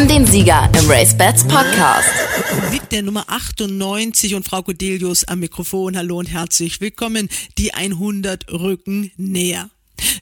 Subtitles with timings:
[0.00, 2.08] haben den Sieger im Race Bats Podcast.
[2.70, 5.94] Mit der Nummer 98 und Frau Codelius am Mikrofon.
[5.94, 7.28] Hallo und herzlich willkommen.
[7.58, 9.68] Die 100 Rücken näher.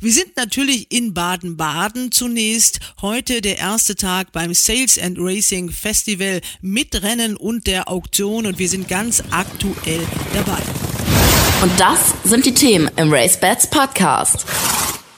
[0.01, 2.81] Wir sind natürlich in Baden-Baden zunächst.
[3.03, 8.59] Heute der erste Tag beim Sales and Racing Festival mit Rennen und der Auktion und
[8.59, 10.01] wir sind ganz aktuell
[10.35, 10.61] dabei.
[11.63, 14.45] Und das sind die Themen im Race Bats Podcast.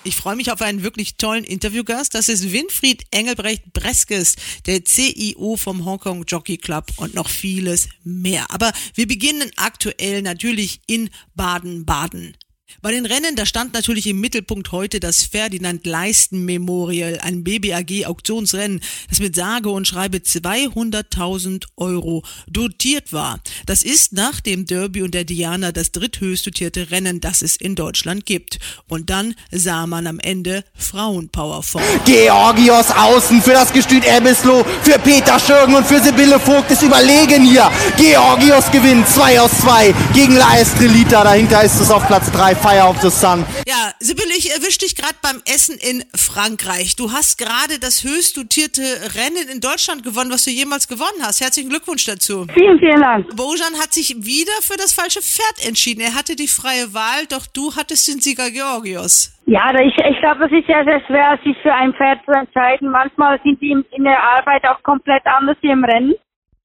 [0.03, 2.15] Ich freue mich auf einen wirklich tollen Interviewgast.
[2.15, 8.47] Das ist Winfried Engelbrecht Breskes, der CEO vom Hongkong Jockey Club und noch vieles mehr.
[8.51, 12.35] Aber wir beginnen aktuell natürlich in Baden-Baden.
[12.83, 18.07] Bei den Rennen, da stand natürlich im Mittelpunkt heute das Ferdinand Leisten Memorial, ein BBAG
[18.07, 23.41] Auktionsrennen, das mit sage und schreibe 200.000 Euro dotiert war.
[23.67, 27.75] Das ist nach dem Derby und der Diana das dritthöchst dotierte Rennen, das es in
[27.75, 28.59] Deutschland gibt.
[28.89, 31.83] Und dann sah man am Ende Frauenpower vor.
[32.07, 37.45] Georgios außen für das Gestüt Ebbesloh, für Peter Schürgen und für Sibylle Vogt ist überlegen
[37.45, 37.71] hier.
[37.99, 41.25] Georgios gewinnt 2 aus 2 gegen La Estrelita.
[41.25, 43.47] Dahinter ist es auf Platz 3 Fire of the Sun.
[43.67, 46.95] Ja, Sibylle, ich erwische dich gerade beim Essen in Frankreich.
[46.95, 48.83] Du hast gerade das höchst dotierte
[49.17, 51.41] Rennen in Deutschland gewonnen, was du jemals gewonnen hast.
[51.41, 52.45] Herzlichen Glückwunsch dazu.
[52.53, 53.35] Vielen, vielen Dank.
[53.35, 56.03] Bojan hat sich wieder für das falsche Pferd entschieden.
[56.03, 59.33] Er hatte die freie Wahl, doch du hattest den Sieger Georgios.
[59.47, 62.91] Ja, ich, ich glaube, es ist sehr, sehr schwer, sich für ein Pferd zu entscheiden.
[62.91, 66.15] Manchmal sind die in, in der Arbeit auch komplett anders wie im Rennen.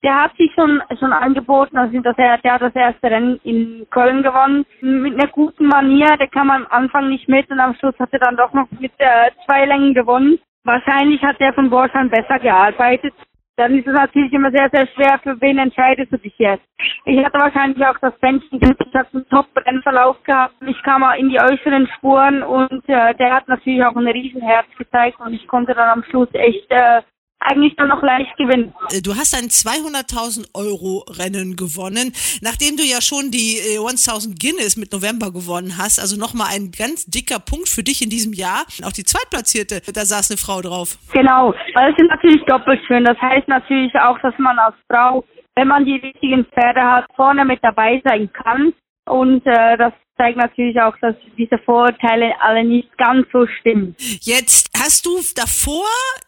[0.05, 4.21] Der hat sich schon, schon angeboten, also das, der hat das erste Rennen in Köln
[4.21, 4.63] gewonnen.
[4.79, 8.19] Mit einer guten Manier, der kam am Anfang nicht mit und am Schluss hat er
[8.19, 10.37] dann doch noch mit äh, zwei Längen gewonnen.
[10.63, 13.15] Wahrscheinlich hat der von Borsan besser gearbeitet.
[13.57, 16.67] Dann ist es natürlich immer sehr, sehr schwer, für wen entscheidest du dich jetzt.
[17.05, 20.53] Ich hatte wahrscheinlich auch das Fenster, ich habe einen Top-Rennverlauf gehabt.
[20.67, 24.67] Ich kam auch in die äußeren Spuren und äh, der hat natürlich auch ein Riesenherz
[24.77, 27.01] gezeigt und ich konnte dann am Schluss echt äh,
[27.45, 28.73] eigentlich dann noch leicht gewinnen.
[28.91, 32.11] Äh, Du hast ein 200.000 Euro Rennen gewonnen,
[32.41, 35.99] nachdem du ja schon die äh, 1000 Guinness mit November gewonnen hast.
[35.99, 38.65] Also nochmal ein ganz dicker Punkt für dich in diesem Jahr.
[38.83, 40.97] Auch die Zweitplatzierte, da saß eine Frau drauf.
[41.13, 43.05] Genau, weil es ist natürlich doppelt schön.
[43.05, 45.23] Das heißt natürlich auch, dass man als Frau,
[45.55, 48.73] wenn man die richtigen Pferde hat, vorne mit dabei sein kann.
[49.05, 53.95] Und äh, das zeigt natürlich auch, dass diese Vorurteile alle nicht ganz so stimmen.
[54.21, 55.85] Jetzt hast du davor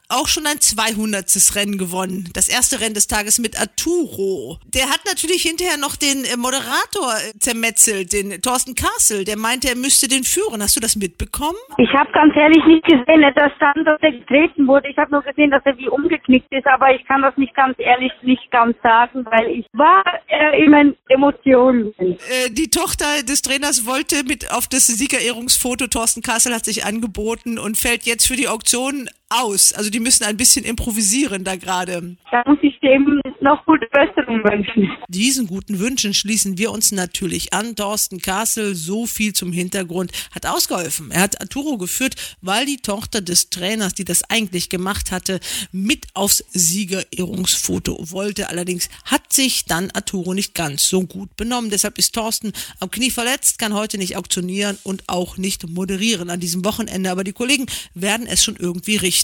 [0.10, 1.28] auch schon ein 200.
[1.56, 2.30] Rennen gewonnen.
[2.34, 4.58] Das erste Rennen des Tages mit Arturo.
[4.74, 9.26] Der hat natürlich hinterher noch den äh, Moderator äh, zermetzelt, den Thorsten Kassel.
[9.26, 10.62] Der meinte, er müsste den führen.
[10.62, 11.58] Hast du das mitbekommen?
[11.78, 14.88] Ich habe ganz ehrlich nicht gesehen, dass stand, dass er getreten wurde.
[14.90, 17.76] Ich habe nur gesehen, dass er wie umgeknickt ist, aber ich kann das nicht ganz
[17.78, 21.94] ehrlich nicht ganz sagen, weil ich war äh, in meinen Emotionen.
[22.00, 25.88] Äh, die Tochter des Trainers wollte mit auf das Siegerehrungsfoto.
[25.88, 29.74] Thorsten Kassel hat sich angeboten und fällt jetzt für die Auktion aus.
[29.74, 32.16] Also die müssen ein bisschen improvisieren da gerade.
[32.32, 34.90] Da muss ich dem noch gute Besserung wünschen.
[35.10, 37.76] Diesen guten Wünschen schließen wir uns natürlich an.
[37.76, 41.12] Thorsten Kassel, so viel zum Hintergrund, hat ausgeholfen.
[41.12, 45.40] Er hat Arturo geführt, weil die Tochter des Trainers, die das eigentlich gemacht hatte,
[45.72, 48.50] mit aufs Siegerehrungsfoto wollte.
[48.50, 51.70] Allerdings hat sich dann Arturo nicht ganz so gut benommen.
[51.70, 56.40] Deshalb ist Thorsten am Knie verletzt, kann heute nicht auktionieren und auch nicht moderieren an
[56.40, 57.12] diesem Wochenende.
[57.12, 59.17] Aber die Kollegen werden es schon irgendwie richten.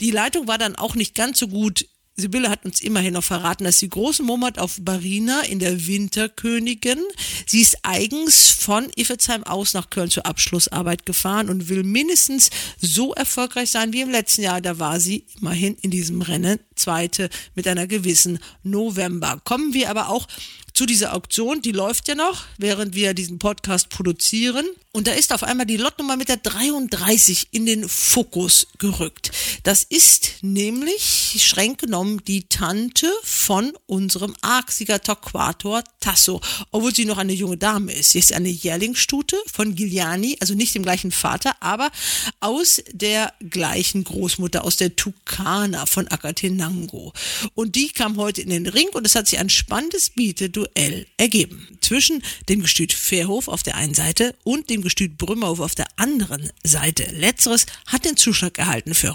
[0.00, 3.64] Die Leitung war dann auch nicht ganz so gut Sibylle hat uns immerhin noch verraten,
[3.64, 6.98] dass sie großen Mumm hat auf Barina in der Winterkönigin.
[7.46, 13.14] Sie ist eigens von Iffezheim aus nach Köln zur Abschlussarbeit gefahren und will mindestens so
[13.14, 14.60] erfolgreich sein wie im letzten Jahr.
[14.60, 19.40] Da war sie immerhin in diesem Rennen Zweite mit einer gewissen November.
[19.44, 20.26] Kommen wir aber auch
[20.74, 24.66] zu dieser Auktion, die läuft ja noch, während wir diesen Podcast produzieren.
[24.92, 29.32] Und da ist auf einmal die Lotnummer mit der 33 in den Fokus gerückt.
[29.64, 36.40] Das ist nämlich streng genommen die Tante von unserem Argsieger Torquator Tasso,
[36.70, 38.12] obwohl sie noch eine junge Dame ist.
[38.12, 41.90] Sie ist eine Jährlingsstute von Giuliani, also nicht dem gleichen Vater, aber
[42.40, 46.08] aus der gleichen Großmutter, aus der Tucana von
[46.72, 47.12] Acatenango.
[47.54, 51.78] Und die kam heute in den Ring und es hat sich ein spannendes Biete-Duell ergeben.
[51.80, 56.50] Zwischen dem Gestüt Fairhof auf der einen Seite und dem Gestüt Brümmerhof auf der anderen
[56.64, 57.04] Seite.
[57.12, 59.10] Letzteres hat den Zuschlag erhalten für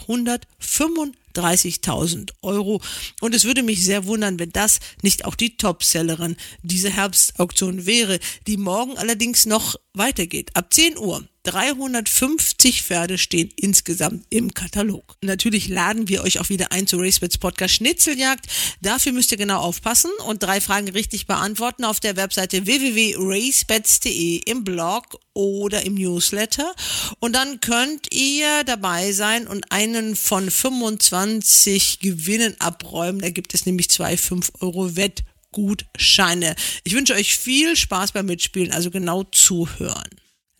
[1.38, 2.82] 135.000 Euro.
[3.22, 8.20] Und es würde mich sehr wundern, wenn das nicht auch die Topsellerin dieser Herbstauktion wäre,
[8.48, 10.52] die morgen allerdings noch weitergeht.
[10.56, 15.16] Ab 10 Uhr 350 Pferde stehen insgesamt im Katalog.
[15.22, 18.48] Natürlich laden wir euch auch wieder ein zu RaceBets Podcast Schnitzeljagd.
[18.82, 24.66] Dafür müsst ihr genau aufpassen und drei Fragen richtig beantworten auf der Webseite www.racebets.de im
[24.66, 26.74] Blog oder im Newsletter.
[27.20, 33.22] Und dann könnt ihr dabei sein und einen von 25 20 Gewinnen abräumen.
[33.22, 36.56] Da gibt es nämlich zwei 5 Euro Wettgutscheine.
[36.84, 40.10] Ich wünsche euch viel Spaß beim Mitspielen, also genau zuhören.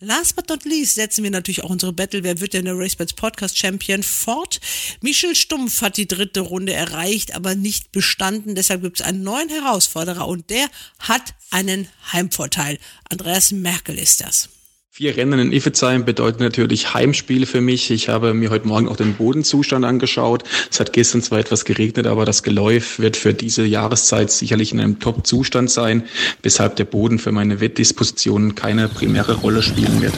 [0.00, 3.14] Last but not least setzen wir natürlich auch unsere Battle, wer wird denn der RaceBets
[3.14, 4.60] Podcast Champion fort.
[5.00, 8.54] Michel Stumpf hat die dritte Runde erreicht, aber nicht bestanden.
[8.54, 10.68] Deshalb gibt es einen neuen Herausforderer und der
[11.00, 12.78] hat einen Heimvorteil.
[13.10, 14.50] Andreas Merkel ist das.
[14.90, 17.90] Vier Rennen in Iffezheim bedeuten natürlich Heimspiel für mich.
[17.90, 20.44] Ich habe mir heute Morgen auch den Bodenzustand angeschaut.
[20.70, 24.80] Es hat gestern zwar etwas geregnet, aber das Geläuf wird für diese Jahreszeit sicherlich in
[24.80, 26.04] einem Top-Zustand sein,
[26.42, 30.14] weshalb der Boden für meine Wettdispositionen keine primäre Rolle spielen wird.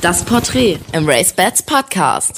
[0.00, 2.32] Das Porträt im Race Bats Podcast.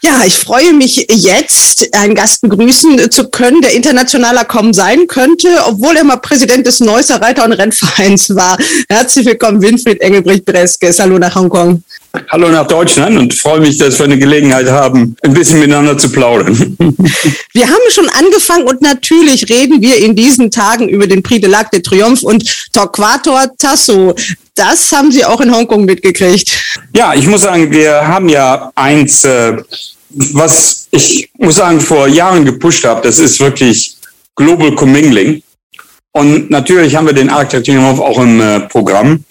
[0.00, 5.48] Ja, ich freue mich jetzt, einen Gast begrüßen zu können, der internationaler kaum sein könnte,
[5.66, 8.58] obwohl er mal Präsident des Neusser Reiter- und Rennvereins war.
[8.88, 10.98] Herzlich willkommen, Winfried Engelbrecht-Breskes.
[10.98, 11.84] Hallo nach Hongkong.
[12.30, 16.10] Hallo nach Deutschland und freue mich, dass wir eine Gelegenheit haben, ein bisschen miteinander zu
[16.10, 16.76] plaudern.
[17.52, 21.50] Wir haben schon angefangen und natürlich reden wir in diesen Tagen über den Prix de
[21.50, 24.14] l'Arc de Triomphe und Torquator Tasso.
[24.54, 26.50] Das haben Sie auch in Hongkong mitgekriegt.
[26.94, 29.56] Ja, ich muss sagen, wir haben ja eins, äh,
[30.10, 33.96] was ich muss sagen, vor Jahren gepusht habe, das ist wirklich
[34.34, 35.42] Global Commingling.
[36.12, 39.24] Und natürlich haben wir den Arc de Triomphe auch im äh, Programm.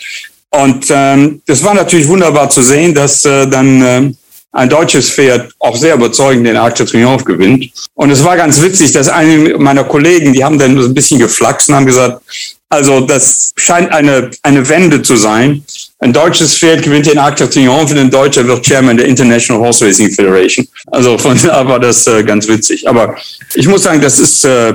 [0.57, 4.11] Und ähm, das war natürlich wunderbar zu sehen, dass äh, dann äh,
[4.53, 7.69] ein deutsches Pferd auch sehr überzeugend den Arc de Triomphe gewinnt.
[7.93, 11.19] Und es war ganz witzig, dass einige meiner Kollegen, die haben dann so ein bisschen
[11.19, 12.23] geflaxt und haben gesagt,
[12.69, 15.63] also das scheint eine, eine Wende zu sein.
[15.99, 19.61] Ein deutsches Pferd gewinnt den Arc de Triomphe und ein Deutscher wird Chairman der International
[19.61, 20.67] Horse Racing Federation.
[20.87, 22.89] Also von da war das äh, ganz witzig.
[22.89, 23.15] Aber
[23.53, 24.73] ich muss sagen, das ist äh,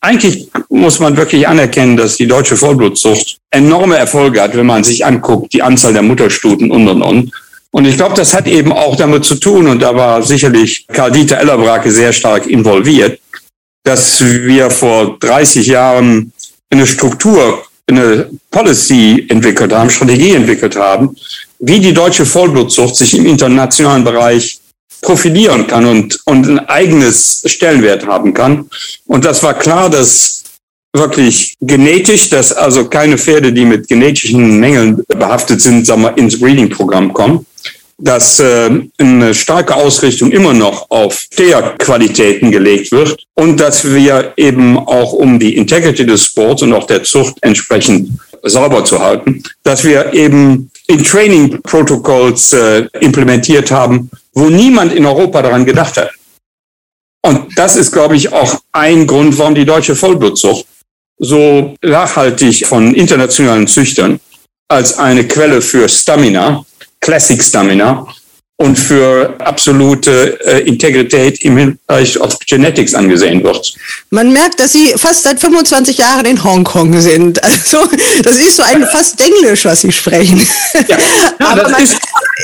[0.00, 5.04] eigentlich muss man wirklich anerkennen, dass die deutsche Vollblutzucht enorme Erfolge hat, wenn man sich
[5.06, 7.32] anguckt, die Anzahl der Mutterstuten und und und.
[7.70, 11.38] Und ich glaube, das hat eben auch damit zu tun, und da war sicherlich Karl-Dieter
[11.38, 13.18] Ellerbrake sehr stark involviert,
[13.84, 16.32] dass wir vor 30 Jahren
[16.70, 21.16] eine Struktur, eine Policy entwickelt haben, Strategie entwickelt haben,
[21.58, 24.58] wie die deutsche Vollblutzucht sich im internationalen Bereich
[25.00, 28.68] profilieren kann und, und ein eigenes Stellenwert haben kann.
[29.06, 30.41] Und das war klar, dass
[30.92, 36.38] wirklich genetisch, dass also keine Pferde, die mit genetischen Mängeln behaftet sind, sagen wir, ins
[36.38, 37.46] Breeding-Programm kommen.
[37.98, 44.76] Dass äh, eine starke Ausrichtung immer noch auf Steherqualitäten gelegt wird und dass wir eben
[44.76, 49.84] auch um die Integrity des Sports und auch der Zucht entsprechend sauber zu halten, dass
[49.84, 56.10] wir eben in Training Protocols äh, implementiert haben, wo niemand in Europa daran gedacht hat.
[57.24, 60.66] Und das ist, glaube ich, auch ein Grund, warum die deutsche Vollblutzucht
[61.22, 64.20] so nachhaltig von internationalen Züchtern
[64.68, 66.64] als eine Quelle für Stamina,
[67.00, 68.06] Classic Stamina
[68.56, 73.74] und für absolute äh, Integrität im Bereich of Genetics angesehen wird.
[74.10, 77.40] Man merkt, dass Sie fast seit 25 Jahren in Hongkong sind.
[77.52, 77.88] Also
[78.22, 80.40] das ist so ein fast Englisch, was Sie sprechen.
[80.88, 80.96] Ja,
[81.38, 81.96] Aber man, ist,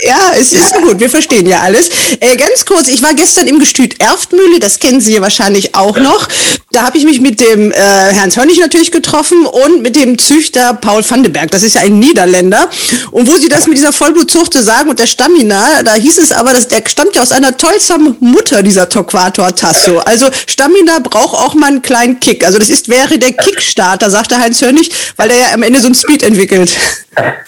[0.04, 0.80] ja es ist ja.
[0.80, 1.90] gut, wir verstehen ja alles.
[2.20, 5.96] Äh, ganz kurz, ich war gestern im Gestüt Erftmühle, das kennen Sie ja wahrscheinlich auch
[5.96, 6.02] ja.
[6.02, 6.28] noch.
[6.70, 10.74] Da habe ich mich mit dem äh, Herrn Zörnig natürlich getroffen und mit dem Züchter
[10.74, 11.50] Paul van den Berg.
[11.50, 12.68] Das ist ja ein Niederländer.
[13.10, 16.52] Und wo Sie das mit dieser Vollblutzucht sagen und der Stamina, da hieß es aber,
[16.52, 19.98] dass der stammt ja aus einer tollsamen Mutter, dieser Torquator Tasso.
[20.00, 22.44] Also Stamina braucht auch mal einen kleinen Kick.
[22.44, 25.88] Also das ist, wäre der Kickstarter, sagte Heinz Hörnig, weil er ja am Ende so
[25.88, 26.70] ein Speed entwickelt.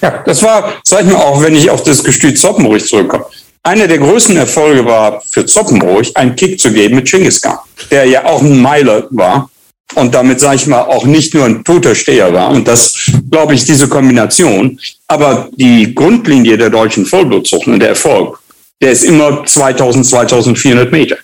[0.00, 3.26] Ja, das war, sag ich mal, auch wenn ich auf das Gestüt Zoppenruhig zurückkomme.
[3.62, 7.58] Einer der größten Erfolge war für Zoppenbruch, einen Kick zu geben mit Genghis Khan,
[7.90, 9.50] der ja auch ein Meiler war
[9.94, 12.50] und damit, sage ich mal, auch nicht nur ein toter Steher war.
[12.50, 14.80] Und das, glaube ich, diese Kombination.
[15.08, 18.38] Aber die Grundlinie der deutschen Vollblutzucht und der Erfolg,
[18.80, 21.16] der ist immer 2000, 2400 Meter.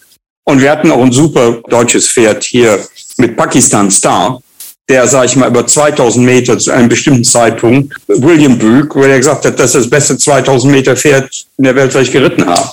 [0.45, 2.79] Und wir hatten auch ein super deutsches Pferd hier
[3.17, 4.41] mit Pakistan Star,
[4.89, 9.19] der, sage ich mal, über 2000 Meter zu einem bestimmten Zeitpunkt, William Bück, wo er
[9.19, 12.47] gesagt hat, das ist das beste 2000 Meter Pferd in der Welt, was ich geritten
[12.47, 12.71] habe.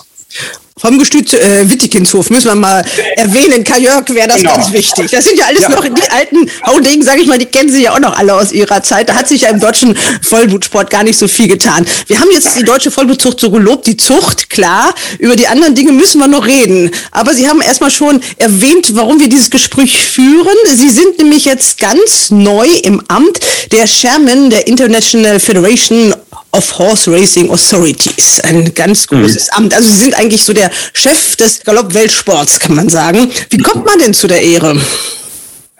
[0.83, 2.83] Vom Gestüt äh, Wittikinshof müssen wir mal
[3.15, 3.63] erwähnen.
[3.63, 4.57] Kajörg wäre das genau.
[4.57, 5.11] ganz wichtig.
[5.11, 5.69] Das sind ja alles ja.
[5.69, 8.51] noch die alten Haudegen, sage ich mal, die kennen Sie ja auch noch alle aus
[8.51, 9.07] Ihrer Zeit.
[9.07, 11.85] Da hat sich ja im deutschen Vollblutsport gar nicht so viel getan.
[12.07, 14.93] Wir haben jetzt die deutsche Vollblutzucht so gelobt, die Zucht, klar.
[15.19, 16.91] Über die anderen Dinge müssen wir noch reden.
[17.11, 20.57] Aber Sie haben erstmal schon erwähnt, warum wir dieses Gespräch führen.
[20.75, 23.39] Sie sind nämlich jetzt ganz neu im Amt
[23.71, 26.13] der Chairman der International Federation
[26.53, 28.39] of Horse Racing Authorities.
[28.41, 29.57] Ein ganz großes mhm.
[29.57, 29.73] Amt.
[29.73, 33.29] Also Sie sind eigentlich so der Chef des Galopp-Weltsports, kann man sagen.
[33.49, 34.79] Wie kommt man denn zu der Ehre?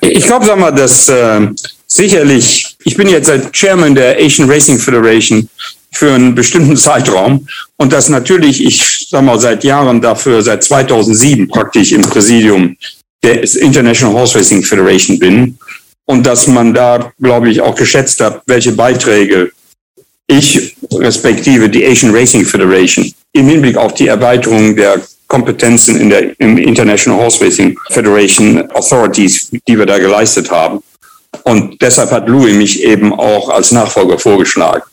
[0.02, 1.48] Ich glaube, sag mal, dass äh,
[1.88, 5.48] sicherlich, ich bin jetzt als Chairman der Asian Racing Federation
[5.94, 11.48] für einen bestimmten Zeitraum und dass natürlich ich sagen wir, seit Jahren dafür, seit 2007
[11.48, 12.76] praktisch im Präsidium
[13.22, 15.58] der International Horse Racing Federation bin
[16.06, 19.52] und dass man da, glaube ich, auch geschätzt hat, welche Beiträge
[20.28, 26.40] ich respektive die Asian Racing Federation im Hinblick auf die Erweiterung der Kompetenzen in der
[26.40, 30.82] im International Horse Racing Federation Authorities, die wir da geleistet haben.
[31.44, 34.84] Und deshalb hat Louis mich eben auch als Nachfolger vorgeschlagen.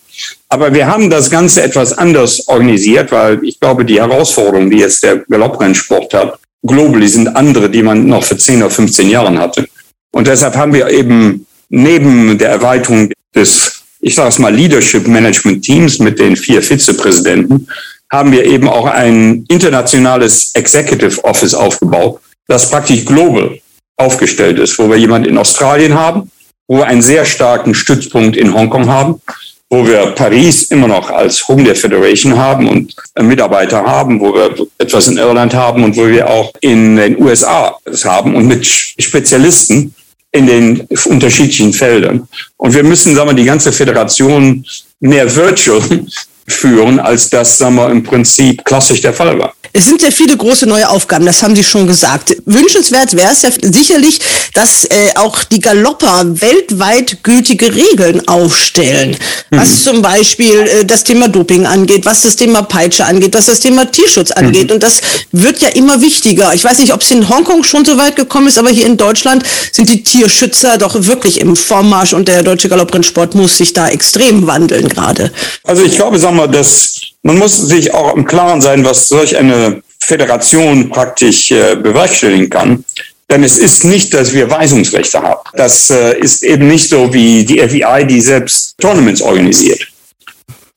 [0.48, 5.02] Aber wir haben das Ganze etwas anders organisiert, weil ich glaube, die Herausforderungen, die jetzt
[5.02, 9.66] der Galopprennsport hat, globally sind andere, die man noch für 10 oder 15 Jahren hatte.
[10.12, 15.64] Und deshalb haben wir eben neben der Erweiterung des, ich sage es mal, Leadership Management
[15.64, 17.66] Teams mit den vier Vizepräsidenten,
[18.12, 23.58] haben wir eben auch ein internationales Executive Office aufgebaut, das praktisch global
[23.96, 26.30] aufgestellt ist, wo wir jemanden in Australien haben,
[26.66, 29.20] wo wir einen sehr starken Stützpunkt in Hongkong haben,
[29.68, 34.66] wo wir Paris immer noch als Home der Federation haben und Mitarbeiter haben, wo wir
[34.78, 38.66] etwas in Irland haben und wo wir auch in den USA es haben und mit
[38.66, 39.94] Spezialisten
[40.32, 42.28] in den unterschiedlichen Feldern.
[42.56, 44.64] Und wir müssen, sagen wir, die ganze Föderation
[45.00, 45.82] mehr virtual
[46.46, 49.54] führen, als das, sagen wir, im Prinzip klassisch der Fall war.
[49.72, 52.36] Es sind sehr viele große neue Aufgaben, das haben Sie schon gesagt.
[52.44, 54.18] Wünschenswert wäre es ja sicherlich,
[54.54, 59.16] dass äh, auch die Galopper weltweit gültige Regeln aufstellen.
[59.50, 59.56] Mhm.
[59.56, 63.60] Was zum Beispiel äh, das Thema Doping angeht, was das Thema Peitsche angeht, was das
[63.60, 64.68] Thema Tierschutz angeht.
[64.68, 64.74] Mhm.
[64.74, 65.00] Und das
[65.30, 66.52] wird ja immer wichtiger.
[66.52, 68.96] Ich weiß nicht, ob es in Hongkong schon so weit gekommen ist, aber hier in
[68.96, 73.88] Deutschland sind die Tierschützer doch wirklich im Vormarsch und der deutsche Galopprennsport muss sich da
[73.88, 75.30] extrem wandeln gerade.
[75.62, 79.36] Also ich glaube, sagen wir, dass man muss sich auch im Klaren sein, was solch
[79.36, 82.84] eine Föderation praktisch äh, bewerkstelligen kann.
[83.30, 85.40] Denn es ist nicht, dass wir Weisungsrechte haben.
[85.54, 89.86] Das äh, ist eben nicht so wie die FEI, die selbst Tournaments organisiert.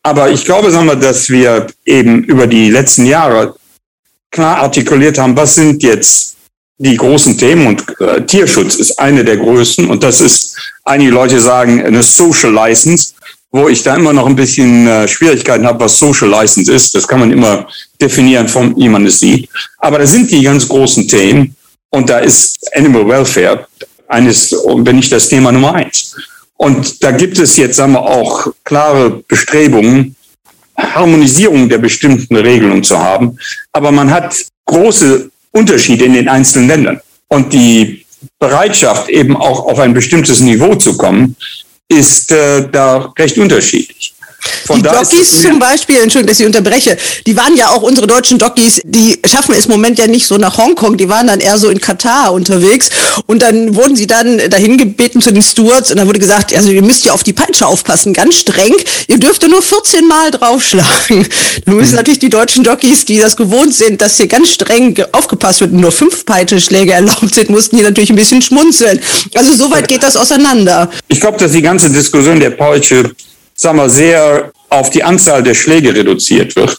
[0.04, 3.56] Aber ich glaube, sagen wir, dass wir eben über die letzten Jahre
[4.30, 6.36] klar artikuliert haben, was sind jetzt
[6.78, 11.40] die großen Themen und äh, Tierschutz ist eine der größten und das ist, einige Leute
[11.40, 13.13] sagen, eine Social License
[13.54, 16.96] wo ich da immer noch ein bisschen äh, Schwierigkeiten habe, was Social License ist.
[16.96, 17.68] Das kann man immer
[18.02, 19.48] definieren, von wie man es sieht.
[19.78, 21.56] Aber da sind die ganz großen Themen
[21.90, 23.68] und da ist Animal Welfare
[24.08, 26.16] eines, wenn nicht das Thema Nummer eins.
[26.58, 30.16] Und da gibt es jetzt, sagen wir, auch klare Bestrebungen,
[30.76, 33.38] Harmonisierung der bestimmten Regelungen zu haben.
[33.72, 37.02] Aber man hat große Unterschiede in den einzelnen Ländern.
[37.28, 38.04] Und die
[38.40, 41.36] Bereitschaft, eben auch auf ein bestimmtes Niveau zu kommen,
[41.90, 44.13] ist äh, da recht unterschiedlich.
[44.66, 46.98] Von die Jockeys zum Beispiel, Entschuldigung, dass ich unterbreche,
[47.28, 50.38] die waren ja auch unsere deutschen Jockeys, die schaffen es im Moment ja nicht so
[50.38, 52.90] nach Hongkong, die waren dann eher so in Katar unterwegs
[53.26, 56.72] und dann wurden sie dann dahin gebeten zu den Stewards und dann wurde gesagt, also
[56.72, 58.74] ihr müsst ja auf die Peitsche aufpassen, ganz streng,
[59.08, 61.28] ihr dürft nur 14 Mal draufschlagen.
[61.66, 61.98] Nun müssen mhm.
[61.98, 65.82] natürlich die deutschen Jockeys, die das gewohnt sind, dass hier ganz streng aufgepasst wird und
[65.82, 69.00] nur fünf Peitschenschläge erlaubt sind, mussten hier natürlich ein bisschen schmunzeln.
[69.34, 70.90] Also soweit geht das auseinander.
[71.08, 73.12] Ich glaube, dass die ganze Diskussion der Peitsche
[73.64, 76.78] sagen wir, sehr auf die Anzahl der Schläge reduziert wird,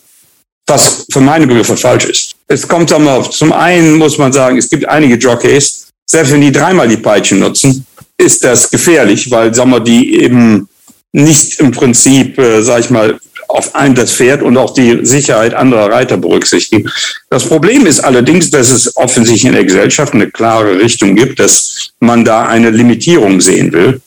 [0.66, 2.32] was für meine Begriffe falsch ist.
[2.46, 6.42] Es kommt sagen wir, zum einen muss man sagen, es gibt einige Jockeys, selbst wenn
[6.42, 7.86] die dreimal die Peitsche nutzen,
[8.16, 10.68] ist das gefährlich, weil sagen wir, die eben
[11.12, 15.54] nicht im Prinzip, äh, sag ich mal, auf ein das Pferd und auch die Sicherheit
[15.54, 16.90] anderer Reiter berücksichtigen.
[17.30, 21.90] Das Problem ist allerdings, dass es offensichtlich in der Gesellschaft eine klare Richtung gibt, dass
[22.00, 24.00] man da eine Limitierung sehen will.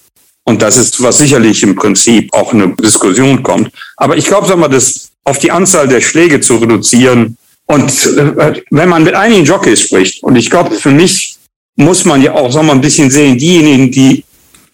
[0.48, 3.70] Und das ist, was sicherlich im Prinzip auch eine Diskussion kommt.
[3.98, 8.62] Aber ich glaube, sag mal, das auf die Anzahl der Schläge zu reduzieren und äh,
[8.70, 11.36] wenn man mit einigen Jockeys spricht, und ich glaube, für mich
[11.76, 14.24] muss man ja auch, sag mal, ein bisschen sehen, diejenigen, die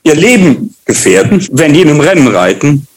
[0.03, 2.87] ihr Leben gefährden, wenn die in einem Rennen reiten.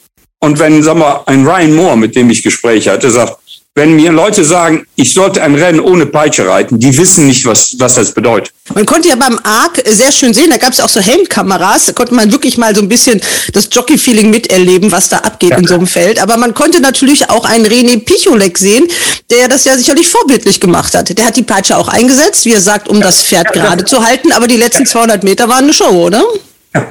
[0.40, 3.38] Und wenn, sag mal, ein Ryan Moore, mit dem ich Gespräche hatte, sagt,
[3.76, 7.76] wenn mir Leute sagen, ich sollte ein Rennen ohne Peitsche reiten, die wissen nicht, was,
[7.78, 8.50] was das bedeutet.
[8.74, 11.92] Man konnte ja beim ARC sehr schön sehen, da gab es auch so Helmkameras, da
[11.92, 13.20] konnte man wirklich mal so ein bisschen
[13.52, 15.58] das Jockey-Feeling miterleben, was da abgeht ja.
[15.58, 16.22] in so einem Feld.
[16.22, 18.88] Aber man konnte natürlich auch einen René Picholek sehen,
[19.30, 21.16] der das ja sicherlich vorbildlich gemacht hat.
[21.16, 24.02] Der hat die Peitsche auch eingesetzt, wie er sagt, um das Pferd ja, gerade zu
[24.02, 26.24] halten, aber die letzten 200 Meter waren eine Show, oder?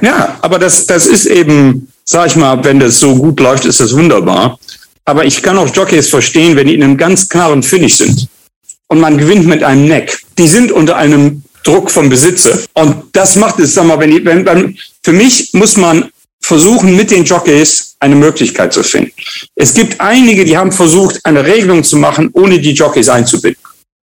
[0.02, 3.80] Ja, aber das, das ist eben, sag ich mal, wenn das so gut läuft, ist
[3.80, 4.56] das wunderbar.
[5.06, 8.28] Aber ich kann auch Jockeys verstehen, wenn die in einem ganz klaren Finish sind
[8.88, 10.20] und man gewinnt mit einem Neck.
[10.36, 12.60] Die sind unter einem Druck vom Besitzer.
[12.74, 16.10] Und das macht es, sag mal, wenn, die, wenn, wenn für mich muss man
[16.40, 19.12] versuchen, mit den Jockeys eine Möglichkeit zu finden.
[19.54, 23.60] Es gibt einige, die haben versucht, eine Regelung zu machen, ohne die Jockeys einzubinden.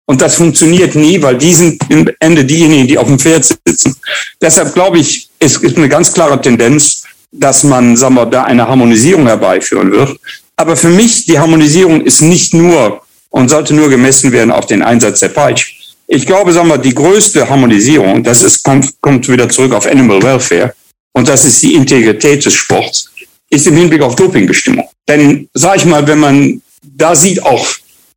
[0.05, 3.95] Und das funktioniert nie, weil die sind im Ende diejenigen, die auf dem Pferd sitzen.
[4.41, 8.67] Deshalb glaube ich, es ist eine ganz klare Tendenz, dass man, sagen wir, da eine
[8.67, 10.17] Harmonisierung herbeiführen wird.
[10.57, 14.81] Aber für mich, die Harmonisierung ist nicht nur und sollte nur gemessen werden auf den
[14.81, 15.67] Einsatz der Peitsche.
[16.07, 20.21] Ich glaube, sagen wir, die größte Harmonisierung, das ist, kommt, kommt wieder zurück auf Animal
[20.23, 20.73] Welfare,
[21.13, 23.09] und das ist die Integrität des Sports,
[23.49, 24.87] ist im Hinblick auf Dopingbestimmung.
[25.07, 27.67] Denn, sag ich mal, wenn man da sieht auch,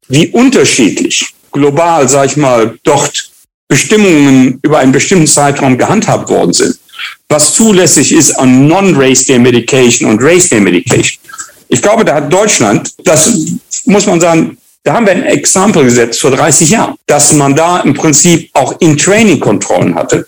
[0.09, 3.31] wie unterschiedlich global, sag ich mal, dort
[3.69, 6.79] Bestimmungen über einen bestimmten Zeitraum gehandhabt worden sind,
[7.29, 11.20] was zulässig ist an Non-Race Day Medication und Race Day Medication.
[11.73, 13.33] Ich glaube, da hat Deutschland, das
[13.85, 17.81] muss man sagen, da haben wir ein Exempel gesetzt vor 30 Jahren, dass man da
[17.81, 20.27] im Prinzip auch in Training-Kontrollen hatte.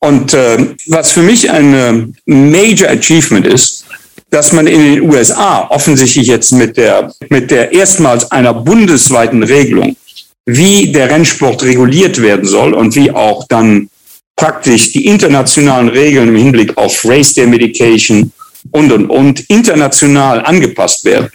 [0.00, 3.86] Und äh, was für mich ein äh, Major Achievement ist,
[4.30, 9.96] dass man in den USA offensichtlich jetzt mit der, mit der erstmals einer bundesweiten Regelung,
[10.44, 13.88] wie der Rennsport reguliert werden soll und wie auch dann
[14.36, 18.30] praktisch die internationalen Regeln im Hinblick auf Race Day Medication
[18.70, 21.30] und, und, und international angepasst werden.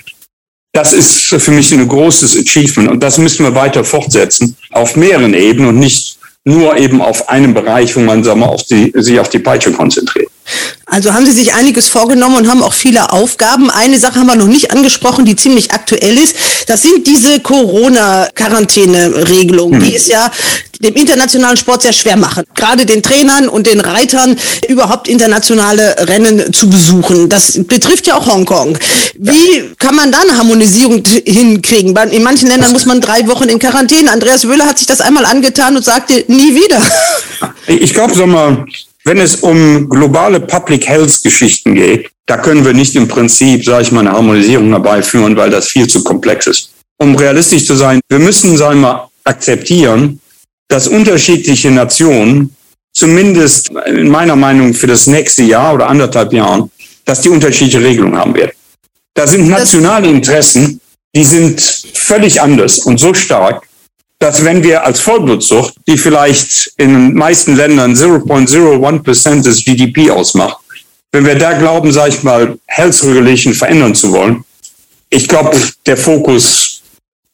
[0.73, 5.33] Das ist für mich ein großes Achievement und das müssen wir weiter fortsetzen auf mehreren
[5.33, 9.19] Ebenen und nicht nur eben auf einem Bereich, wo man sagen wir, auf die, sich
[9.19, 10.30] auf die Peitsche konzentriert.
[10.85, 13.69] Also haben Sie sich einiges vorgenommen und haben auch viele Aufgaben.
[13.69, 16.35] Eine Sache haben wir noch nicht angesprochen, die ziemlich aktuell ist.
[16.67, 19.87] Das sind diese Corona-Quarantäne-Regelungen, hm.
[19.87, 20.29] die es ja
[20.81, 22.43] dem internationalen Sport sehr schwer machen.
[22.55, 27.29] Gerade den Trainern und den Reitern überhaupt internationale Rennen zu besuchen.
[27.29, 28.77] Das betrifft ja auch Hongkong.
[29.17, 31.95] Wie kann man da eine Harmonisierung hinkriegen?
[32.11, 34.11] In manchen Ländern muss man drei Wochen in Quarantäne.
[34.11, 36.81] Andreas Wöhler hat sich das einmal angetan und sagte, nie wieder.
[37.67, 38.65] Ich glaube, sag mal,
[39.03, 43.83] wenn es um globale Public Health Geschichten geht, da können wir nicht im Prinzip, sage
[43.83, 46.71] ich mal, eine Harmonisierung herbeiführen, weil das viel zu komplex ist.
[46.97, 50.19] Um realistisch zu sein, wir müssen, sagen wir mal, akzeptieren,
[50.67, 52.55] dass unterschiedliche Nationen,
[52.93, 56.69] zumindest in meiner Meinung für das nächste Jahr oder anderthalb Jahren,
[57.05, 58.51] dass die unterschiedliche Regelungen haben werden.
[59.13, 60.79] Da sind nationale Interessen,
[61.13, 61.61] die sind
[61.93, 63.67] völlig anders und so stark,
[64.21, 70.57] dass wenn wir als Vollblutzucht, die vielleicht in den meisten Ländern 0.01% des GDP ausmacht,
[71.11, 74.45] wenn wir da glauben, sage ich mal, Health Regulation verändern zu wollen,
[75.09, 75.57] ich glaube,
[75.87, 76.83] der Fokus,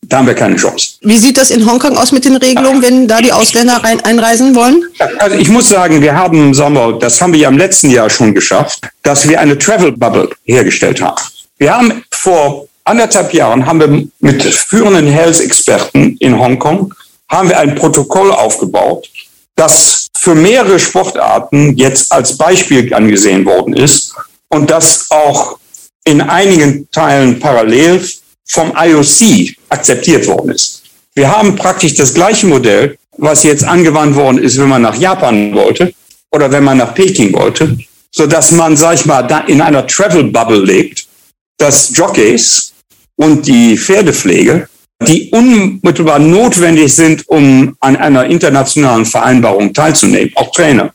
[0.02, 0.93] da haben wir keine Chance.
[1.02, 4.56] Wie sieht das in Hongkong aus mit den Regelungen, wenn da die Ausländer rein, einreisen
[4.56, 4.82] wollen?
[5.19, 8.10] Also ich muss sagen, wir haben, sagen wir, das haben wir ja im letzten Jahr
[8.10, 11.21] schon geschafft, dass wir eine Travel Bubble hergestellt haben.
[11.58, 16.93] Wir haben vor anderthalb Jahren haben wir mit führenden Health-Experten in Hongkong
[17.30, 19.10] haben wir ein Protokoll aufgebaut,
[19.56, 24.15] das für mehrere Sportarten jetzt als Beispiel angesehen worden ist
[24.50, 25.60] und das auch
[26.06, 28.06] in einigen Teilen parallel
[28.45, 30.84] vom IOC akzeptiert worden ist.
[31.15, 35.54] Wir haben praktisch das gleiche Modell, was jetzt angewandt worden ist, wenn man nach Japan
[35.54, 35.93] wollte
[36.32, 37.78] oder wenn man nach Peking wollte,
[38.12, 41.08] so dass man, sag ich mal, in einer Travel Bubble lebt,
[41.58, 42.71] dass Jockeys
[43.17, 44.69] und die Pferdepflege,
[45.06, 50.91] die unmittelbar notwendig sind, um an einer internationalen Vereinbarung teilzunehmen, auch Trainer,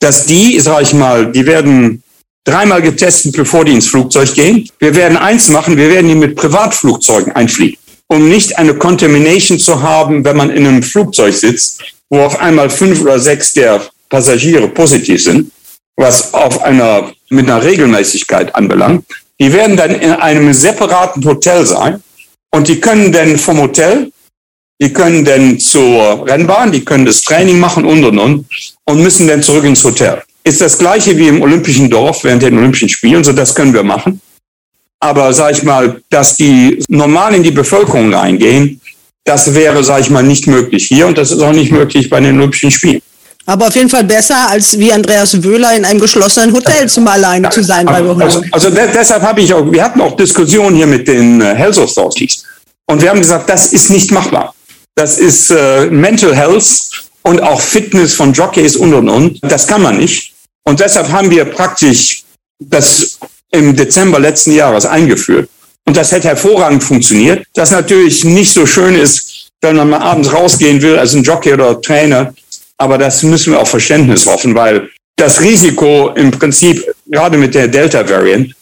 [0.00, 2.02] dass die, sage ich mal, die werden
[2.44, 4.68] dreimal getestet, bevor die ins Flugzeug gehen.
[4.78, 9.82] Wir werden eins machen, wir werden die mit Privatflugzeugen einfliegen, um nicht eine Contamination zu
[9.82, 14.68] haben, wenn man in einem Flugzeug sitzt, wo auf einmal fünf oder sechs der Passagiere
[14.68, 15.50] positiv sind,
[15.96, 19.04] was auf einer, mit einer Regelmäßigkeit anbelangt.
[19.40, 22.02] Die werden dann in einem separaten Hotel sein
[22.50, 24.12] und die können dann vom Hotel,
[24.80, 28.46] die können dann zur Rennbahn, die können das Training machen und und und
[28.84, 30.22] und müssen dann zurück ins Hotel.
[30.44, 33.82] Ist das gleiche wie im Olympischen Dorf während den Olympischen Spielen, so das können wir
[33.82, 34.20] machen.
[35.00, 38.80] Aber sage ich mal, dass die normal in die Bevölkerung reingehen,
[39.24, 42.20] das wäre, sage ich mal, nicht möglich hier und das ist auch nicht möglich bei
[42.20, 43.00] den Olympischen Spielen.
[43.46, 47.62] Aber auf jeden Fall besser, als wie Andreas Wöhler in einem geschlossenen Hotelzimmer alleine zu
[47.62, 48.22] sein Wochen.
[48.22, 51.78] Also, also deshalb habe ich auch, wir hatten auch Diskussionen hier mit den äh, Health
[51.78, 52.44] Authorities.
[52.86, 54.54] Und wir haben gesagt, das ist nicht machbar.
[54.94, 56.90] Das ist äh, Mental Health
[57.22, 59.38] und auch Fitness von Jockeys und und und.
[59.42, 60.32] Das kann man nicht.
[60.64, 62.24] Und deshalb haben wir praktisch
[62.58, 63.18] das
[63.50, 65.48] im Dezember letzten Jahres eingeführt.
[65.86, 67.44] Und das hätte hervorragend funktioniert.
[67.54, 71.52] Das natürlich nicht so schön ist, wenn man mal abends rausgehen will als ein Jockey
[71.52, 72.32] oder Trainer
[72.80, 77.68] aber das müssen wir auf Verständnis hoffen, weil das Risiko im Prinzip gerade mit der
[77.68, 78.54] Delta-Variant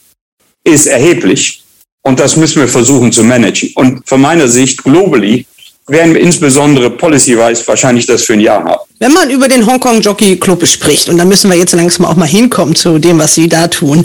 [0.65, 1.63] ist erheblich.
[2.03, 3.71] Und das müssen wir versuchen zu managen.
[3.77, 5.47] Und von meiner Sicht, globally,
[5.87, 8.88] werden wir insbesondere policy-wise wahrscheinlich das für ein Jahr haben.
[9.01, 12.17] Wenn man über den Hongkong Jockey Club spricht, und da müssen wir jetzt langsam auch
[12.17, 14.05] mal hinkommen zu dem, was Sie da tun.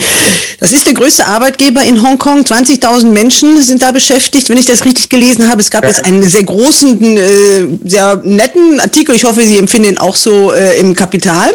[0.60, 2.44] Das ist der größte Arbeitgeber in Hongkong.
[2.44, 5.62] 20.000 Menschen sind da beschäftigt, wenn ich das richtig gelesen habe.
[5.62, 9.16] Es gab jetzt einen sehr großen, äh, sehr netten Artikel.
[9.16, 11.50] Ich hoffe, Sie empfinden ihn auch so äh, im Kapital.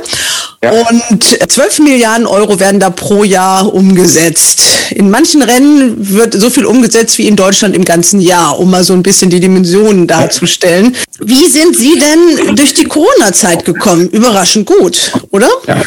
[0.62, 0.72] Ja.
[0.72, 4.62] Und 12 Milliarden Euro werden da pro Jahr umgesetzt.
[4.90, 8.82] In manchen Rennen wird so viel umgesetzt wie in Deutschland im ganzen Jahr, um mal
[8.82, 10.96] so ein bisschen die Dimensionen darzustellen.
[11.20, 12.84] Wie sind Sie denn durch die
[13.28, 14.08] Corona-Zeit gekommen?
[14.10, 15.48] Überraschend gut, oder?
[15.66, 15.82] Ja.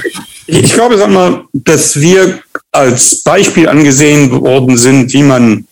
[0.48, 2.40] Ich glaube, sag mal, dass wir
[2.72, 5.66] als Beispiel angesehen worden sind, wie man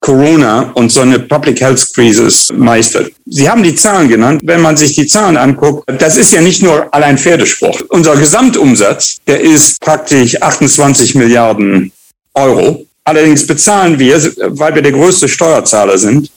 [0.00, 3.12] Corona und so eine Public Health Crisis meistert.
[3.26, 4.40] Sie haben die Zahlen genannt.
[4.44, 7.82] Wenn man sich die Zahlen anguckt, das ist ja nicht nur allein Pferdesport.
[7.90, 11.92] Unser Gesamtumsatz, der ist praktisch 28 Milliarden
[12.34, 12.86] Euro.
[13.04, 14.18] Allerdings bezahlen wir,
[14.58, 16.30] weil wir der größte Steuerzahler sind,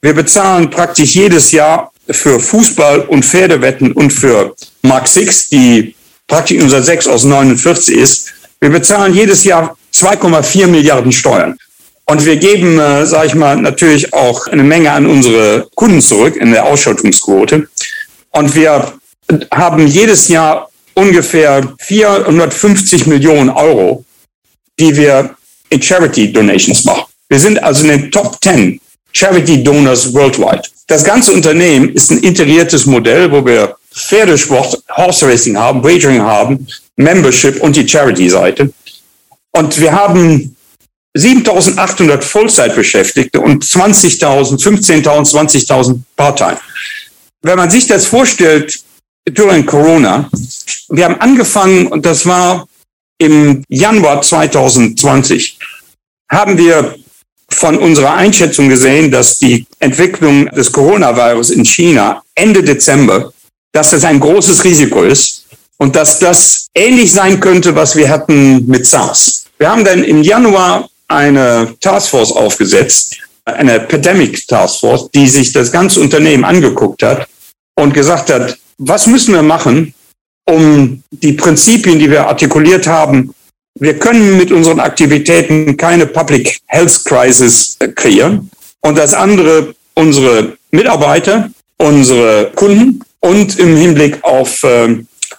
[0.00, 5.94] wir bezahlen praktisch jedes Jahr für Fußball und Pferdewetten und für Mark 6, die
[6.26, 11.56] praktisch unser 6 aus 49 ist, wir bezahlen jedes Jahr 2,4 Milliarden Steuern.
[12.04, 16.36] Und wir geben, äh, sage ich mal, natürlich auch eine Menge an unsere Kunden zurück
[16.36, 17.68] in der Ausschüttungsquote.
[18.30, 18.92] Und wir
[19.52, 24.04] haben jedes Jahr ungefähr 450 Millionen Euro,
[24.78, 25.34] die wir
[25.70, 27.04] in Charity Donations machen.
[27.28, 28.80] Wir sind also in den Top 10
[29.12, 30.62] Charity Donors worldwide.
[30.86, 36.66] Das ganze Unternehmen ist ein integriertes Modell, wo wir Pferdesport, Horse Racing haben, Wagering haben,
[36.96, 38.72] Membership und die Charity-Seite.
[39.52, 40.56] Und wir haben
[41.14, 46.58] 7800 Vollzeitbeschäftigte und 20.000, 15.000, 20.000 Part-Time.
[47.42, 48.80] Wenn man sich das vorstellt,
[49.30, 50.28] during Corona,
[50.88, 52.66] wir haben angefangen, und das war
[53.18, 55.58] im Januar 2020,
[56.30, 56.96] haben wir
[57.54, 63.32] von unserer Einschätzung gesehen, dass die Entwicklung des Coronavirus in China Ende Dezember,
[63.72, 65.46] dass das ein großes Risiko ist
[65.78, 69.46] und dass das ähnlich sein könnte, was wir hatten mit SARS.
[69.58, 76.00] Wir haben dann im Januar eine Taskforce aufgesetzt, eine Pandemic Taskforce, die sich das ganze
[76.00, 77.26] Unternehmen angeguckt hat
[77.74, 79.94] und gesagt hat, was müssen wir machen,
[80.48, 83.34] um die Prinzipien, die wir artikuliert haben,
[83.82, 88.48] wir können mit unseren Aktivitäten keine Public Health Crisis kreieren.
[88.80, 94.98] Und das andere, unsere Mitarbeiter, unsere Kunden und im Hinblick auf äh,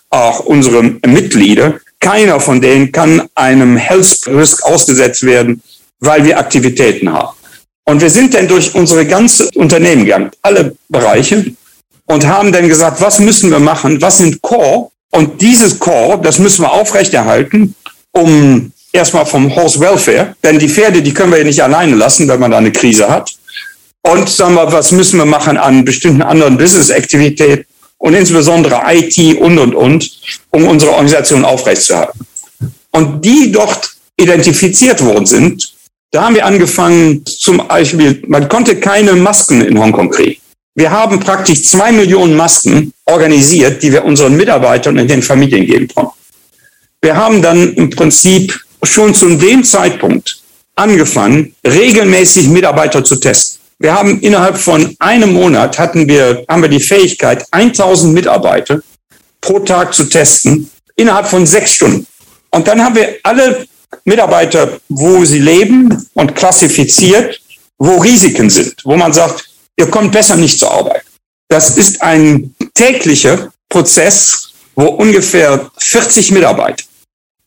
[0.10, 5.64] auch unsere Mitglieder keiner von denen kann einem Health Risk ausgesetzt werden,
[6.02, 7.38] weil wir Aktivitäten haben.
[7.86, 11.46] Und wir sind dann durch unsere ganze Unternehmen gegangen, alle Bereiche,
[12.06, 14.02] und haben dann gesagt, was müssen wir machen?
[14.02, 14.90] Was sind Core?
[15.12, 17.74] Und dieses Core, das müssen wir aufrechterhalten,
[18.14, 22.28] um erstmal vom Horse Welfare, denn die Pferde, die können wir ja nicht alleine lassen,
[22.28, 23.32] wenn man da eine Krise hat.
[24.02, 27.66] Und sagen wir, was müssen wir machen an bestimmten anderen Business-Aktivitäten?
[28.04, 30.12] und insbesondere IT und, und, und,
[30.50, 32.20] um unsere Organisation aufrechtzuerhalten.
[32.92, 35.74] Und die dort identifiziert worden sind,
[36.12, 40.42] da haben wir angefangen, zum Beispiel, man konnte keine Masken in Hongkong kriegen.
[40.76, 45.88] Wir haben praktisch zwei Millionen Masken organisiert, die wir unseren Mitarbeitern in den Familien geben
[45.88, 46.12] konnten.
[47.04, 50.40] Wir haben dann im Prinzip schon zu dem Zeitpunkt
[50.74, 53.60] angefangen, regelmäßig Mitarbeiter zu testen.
[53.78, 58.82] Wir haben innerhalb von einem Monat hatten wir, haben wir die Fähigkeit, 1000 Mitarbeiter
[59.42, 62.08] pro Tag zu testen, innerhalb von sechs Stunden.
[62.52, 63.68] Und dann haben wir alle
[64.06, 67.42] Mitarbeiter, wo sie leben und klassifiziert,
[67.78, 71.04] wo Risiken sind, wo man sagt, ihr kommt besser nicht zur Arbeit.
[71.50, 76.86] Das ist ein täglicher Prozess, wo ungefähr 40 Mitarbeiter,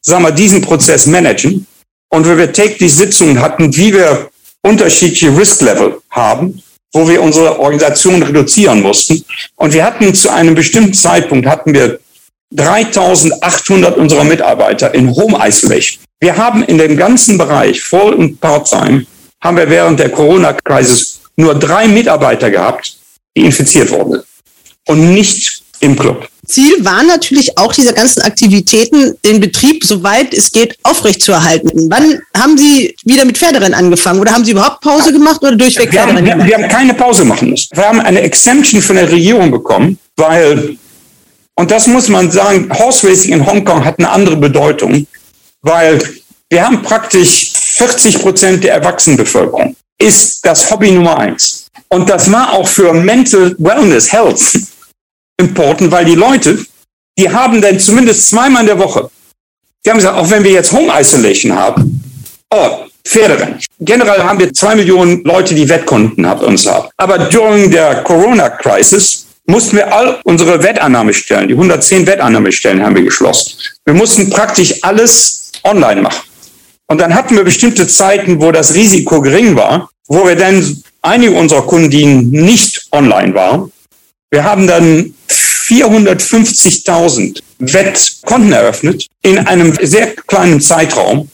[0.07, 1.67] sagen wir, diesen Prozess managen.
[2.09, 4.31] Und wo wir täglich Sitzungen hatten, wie wir
[4.63, 9.25] unterschiedliche Risk-Level haben, wo wir unsere Organisation reduzieren mussten.
[9.57, 11.99] Und wir hatten zu einem bestimmten Zeitpunkt hatten wir
[12.53, 16.01] 3800 unserer Mitarbeiter in Home Isolation.
[16.21, 19.05] Wir haben in dem ganzen Bereich, Voll- und Part-Time,
[19.43, 22.97] haben wir während der Corona-Krise nur drei Mitarbeiter gehabt,
[23.37, 24.23] die infiziert wurden.
[24.87, 26.29] Und nicht im Club.
[26.47, 31.91] Ziel war natürlich auch dieser ganzen Aktivitäten, den Betrieb, soweit es geht, aufrechtzuerhalten.
[31.91, 35.93] Wann haben Sie wieder mit Pferderennen angefangen oder haben Sie überhaupt Pause gemacht oder durchweg
[35.93, 36.31] wir Pferderennen?
[36.31, 37.69] Haben, wir, wir haben keine Pause machen müssen.
[37.75, 40.77] Wir haben eine Exemption von der Regierung bekommen, weil,
[41.57, 45.07] und das muss man sagen, Horse Racing in Hongkong hat eine andere Bedeutung,
[45.63, 45.99] weil
[46.49, 51.67] wir haben praktisch 40 Prozent der Erwachsenenbevölkerung ist das Hobby Nummer eins.
[51.89, 54.41] Und das war auch für Mental Wellness, Health
[55.39, 56.59] important, weil die Leute,
[57.19, 59.11] die haben dann zumindest zweimal in der Woche,
[59.85, 62.03] die haben gesagt, auch wenn wir jetzt Home Isolation haben,
[62.51, 63.61] oh, Pferderennen.
[63.79, 66.89] Generell haben wir zwei Millionen Leute, die Wettkunden bei uns haben.
[66.97, 73.59] Aber during der Corona-Crisis mussten wir all unsere Wettannahmestellen, die 110 Wettannahmestellen haben wir geschlossen.
[73.85, 76.27] Wir mussten praktisch alles online machen.
[76.89, 81.33] Und dann hatten wir bestimmte Zeiten, wo das Risiko gering war, wo wir dann einige
[81.33, 83.73] unserer Kunden, die nicht online waren,
[84.31, 85.15] wir haben dann
[85.67, 91.29] 450.000 Wettkonten eröffnet in einem sehr kleinen Zeitraum,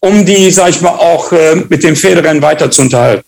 [0.00, 3.24] um die, sag ich mal, auch äh, mit dem Pferderennen weiter zu unterhalten.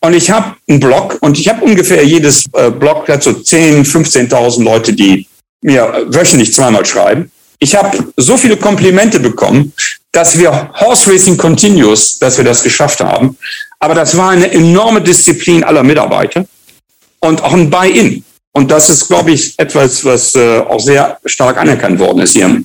[0.00, 3.84] Und ich habe einen Blog und ich habe ungefähr jedes äh, Blog hat so 10,
[3.84, 5.26] 15.000 Leute, die
[5.62, 7.30] mir wöchentlich zweimal schreiben.
[7.58, 9.72] Ich habe so viele Komplimente bekommen,
[10.12, 13.36] dass wir Horse Racing Continuous, dass wir das geschafft haben.
[13.78, 16.46] Aber das war eine enorme Disziplin aller Mitarbeiter
[17.20, 18.24] und auch ein Buy-in.
[18.56, 22.62] Und das ist, glaube ich, etwas, was äh, auch sehr stark anerkannt worden ist hier.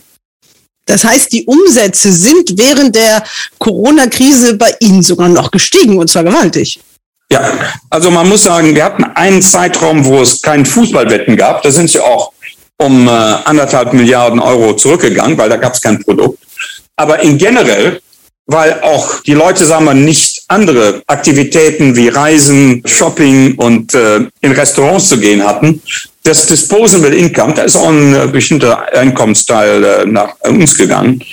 [0.85, 3.21] Das heißt, die Umsätze sind während der
[3.59, 6.79] Corona-Krise bei Ihnen sogar noch gestiegen und zwar gewaltig.
[7.29, 7.41] Ja,
[7.89, 11.61] also man muss sagen, wir hatten einen Zeitraum, wo es keinen Fußballwetten gab.
[11.61, 12.31] Da sind sie auch
[12.77, 16.39] um äh, anderthalb Milliarden Euro zurückgegangen, weil da gab es kein Produkt.
[16.95, 18.01] Aber in generell,
[18.45, 24.51] weil auch die Leute, sagen wir, nicht andere Aktivitäten wie Reisen, Shopping und äh, in
[24.51, 25.81] Restaurants zu gehen hatten,
[26.23, 31.23] das Disposable Income, da ist auch ein äh, bestimmter Einkommensteil äh, nach uns gegangen.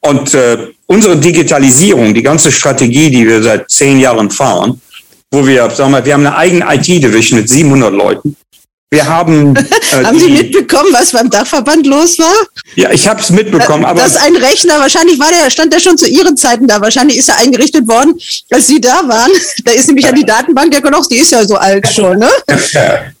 [0.00, 4.80] Und äh, unsere Digitalisierung, die ganze Strategie, die wir seit zehn Jahren fahren,
[5.30, 8.36] wo wir, sagen wir, wir haben eine eigene IT-Division mit 700 Leuten.
[8.90, 9.56] Wir haben.
[9.56, 9.64] Äh,
[10.04, 12.46] haben Sie mitbekommen, was beim Dachverband los war?
[12.76, 13.84] Ja, ich habe es mitbekommen.
[13.84, 16.80] aber das ist ein Rechner, wahrscheinlich war der, stand der schon zu Ihren Zeiten da.
[16.80, 18.14] Wahrscheinlich ist er eingerichtet worden,
[18.50, 19.30] als Sie da waren.
[19.64, 22.28] Da ist nämlich ja die Datenbank der Konochs, die ist ja so alt schon, ne?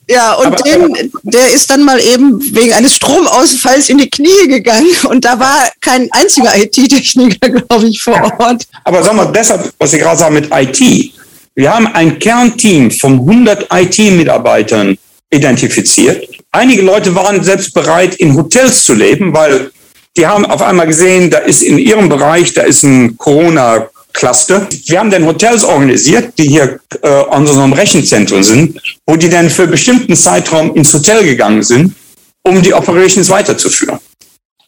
[0.08, 4.08] Ja, und aber, den, aber, der ist dann mal eben wegen eines Stromausfalls in die
[4.08, 8.64] Knie gegangen und da war kein einziger IT-Techniker, glaube ich, vor Ort.
[8.84, 11.12] Aber sag mal, deshalb, was Sie gerade sagen mit IT,
[11.56, 14.96] wir haben ein Kernteam von 100 IT-Mitarbeitern
[15.30, 16.28] identifiziert.
[16.52, 19.70] Einige Leute waren selbst bereit, in Hotels zu leben, weil
[20.16, 24.66] die haben auf einmal gesehen, da ist in ihrem Bereich, da ist ein Corona Cluster.
[24.86, 29.50] Wir haben dann Hotels organisiert, die hier äh, an einem Rechenzentrum sind, wo die dann
[29.50, 31.94] für bestimmten Zeitraum ins Hotel gegangen sind,
[32.42, 33.98] um die Operations weiterzuführen.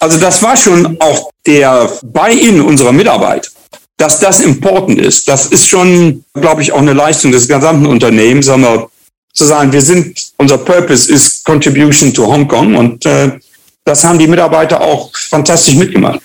[0.01, 3.49] Also das war schon auch der Buy-in unserer Mitarbeiter
[3.99, 8.47] dass das important ist, das ist schon, glaube ich, auch eine Leistung des gesamten Unternehmens,
[8.47, 8.89] sagen wir,
[9.33, 13.33] zu sagen, wir sind, unser Purpose ist Contribution to Hong Kong und äh,
[13.85, 16.21] das haben die Mitarbeiter auch fantastisch mitgemacht.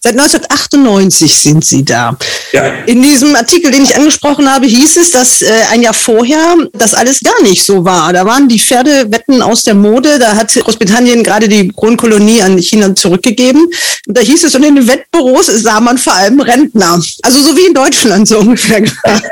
[0.00, 2.16] Seit 1998 sind Sie da.
[2.52, 2.66] Ja.
[2.86, 6.94] In diesem Artikel, den ich angesprochen habe, hieß es, dass äh, ein Jahr vorher das
[6.94, 8.12] alles gar nicht so war.
[8.12, 10.18] Da waren die Pferdewetten aus der Mode.
[10.18, 13.66] Da hat Großbritannien gerade die Kronkolonie an China zurückgegeben.
[14.06, 17.00] Und da hieß es, und in den Wettbüros sah man vor allem Rentner.
[17.22, 19.22] Also so wie in Deutschland so ungefähr gerade.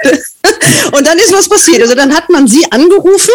[0.92, 1.82] Und dann ist was passiert.
[1.82, 3.30] Also dann hat man sie angerufen.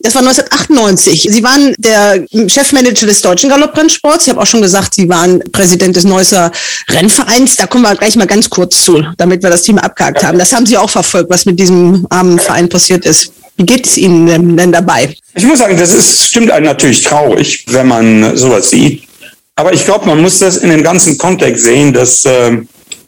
[0.00, 1.28] Das war 1998.
[1.30, 4.26] Sie waren der Chefmanager des deutschen Galopprennsports.
[4.26, 6.50] Ich habe auch schon gesagt, Sie waren Präsident des Neusser
[6.88, 7.56] Rennvereins.
[7.56, 10.38] Da kommen wir gleich mal ganz kurz zu, damit wir das Thema abgehakt haben.
[10.38, 13.32] Das haben Sie auch verfolgt, was mit diesem armen Verein passiert ist.
[13.56, 15.14] Wie geht es Ihnen denn dabei?
[15.34, 19.02] Ich muss sagen, das ist, stimmt einem natürlich traurig, wenn man sowas sieht.
[19.56, 22.58] Aber ich glaube, man muss das in dem ganzen Kontext sehen, dass äh,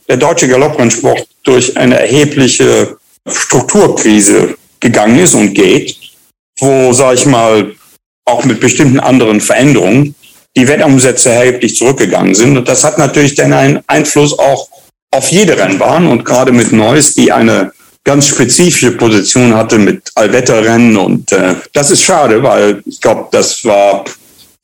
[0.09, 2.97] der deutsche Galopprennsport durch eine erhebliche
[3.29, 5.97] Strukturkrise gegangen ist und geht,
[6.59, 7.73] wo, sage ich mal,
[8.25, 10.15] auch mit bestimmten anderen Veränderungen
[10.57, 12.57] die Wettumsätze erheblich zurückgegangen sind.
[12.57, 14.69] Und das hat natürlich dann einen Einfluss auch
[15.13, 17.73] auf jede Rennbahn und gerade mit Neuss, die eine
[18.05, 20.97] ganz spezifische Position hatte mit Allwetterrennen.
[20.97, 24.05] Und äh, das ist schade, weil ich glaube, das war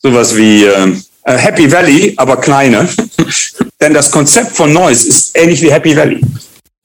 [0.02, 0.92] sowas wie äh,
[1.24, 2.88] Happy Valley, aber kleiner.
[3.80, 6.20] Denn das Konzept von Neuss ist ähnlich wie Happy Valley.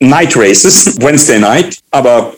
[0.01, 2.33] Night Races, Wednesday Night, aber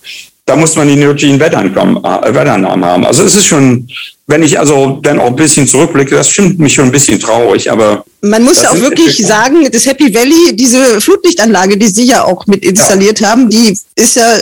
[0.45, 3.05] da muss man die nötigen Wettannahmen äh, haben.
[3.05, 3.87] Also es ist schon,
[4.27, 7.71] wenn ich also dann auch ein bisschen zurückblicke, das stimmt mich schon ein bisschen traurig,
[7.71, 8.03] aber.
[8.21, 12.45] Man muss ja auch wirklich sagen, das Happy Valley, diese Flutlichtanlage, die Sie ja auch
[12.47, 13.29] mit installiert ja.
[13.29, 14.39] haben, die ist ja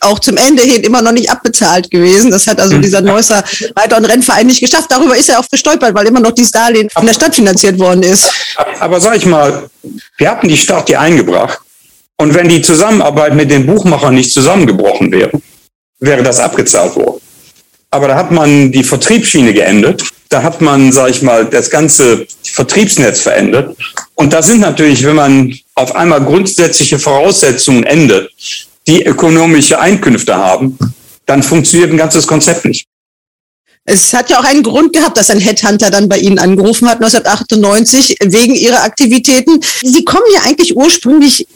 [0.00, 2.30] auch zum Ende hin immer noch nicht abbezahlt gewesen.
[2.30, 2.82] Das hat also mhm.
[2.82, 4.90] dieser Neusser Reiter- und Rennverein nicht geschafft.
[4.90, 8.02] Darüber ist er auch gestolpert, weil immer noch dieses Darlehen von der Stadt finanziert worden
[8.02, 8.30] ist.
[8.80, 9.68] Aber sag ich mal,
[10.16, 11.60] wir hatten die Stadt hier eingebracht
[12.18, 15.32] und wenn die Zusammenarbeit mit den Buchmachern nicht zusammengebrochen wäre,
[16.00, 17.20] wäre das abgezahlt worden.
[17.90, 20.02] Aber da hat man die Vertriebsschiene geändert.
[20.28, 23.76] Da hat man, sage ich mal, das ganze Vertriebsnetz verändert.
[24.14, 28.30] Und da sind natürlich, wenn man auf einmal grundsätzliche Voraussetzungen ändert,
[28.86, 30.78] die ökonomische Einkünfte haben,
[31.26, 32.86] dann funktioniert ein ganzes Konzept nicht.
[33.86, 36.96] Es hat ja auch einen Grund gehabt, dass ein Headhunter dann bei Ihnen angerufen hat,
[36.96, 39.60] 1998, wegen Ihrer Aktivitäten.
[39.82, 41.46] Sie kommen ja eigentlich ursprünglich,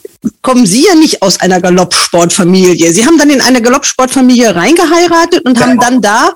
[0.41, 2.93] kommen Sie ja nicht aus einer Galoppsportfamilie.
[2.93, 6.35] Sie haben dann in eine Galoppsportfamilie reingeheiratet und haben dann da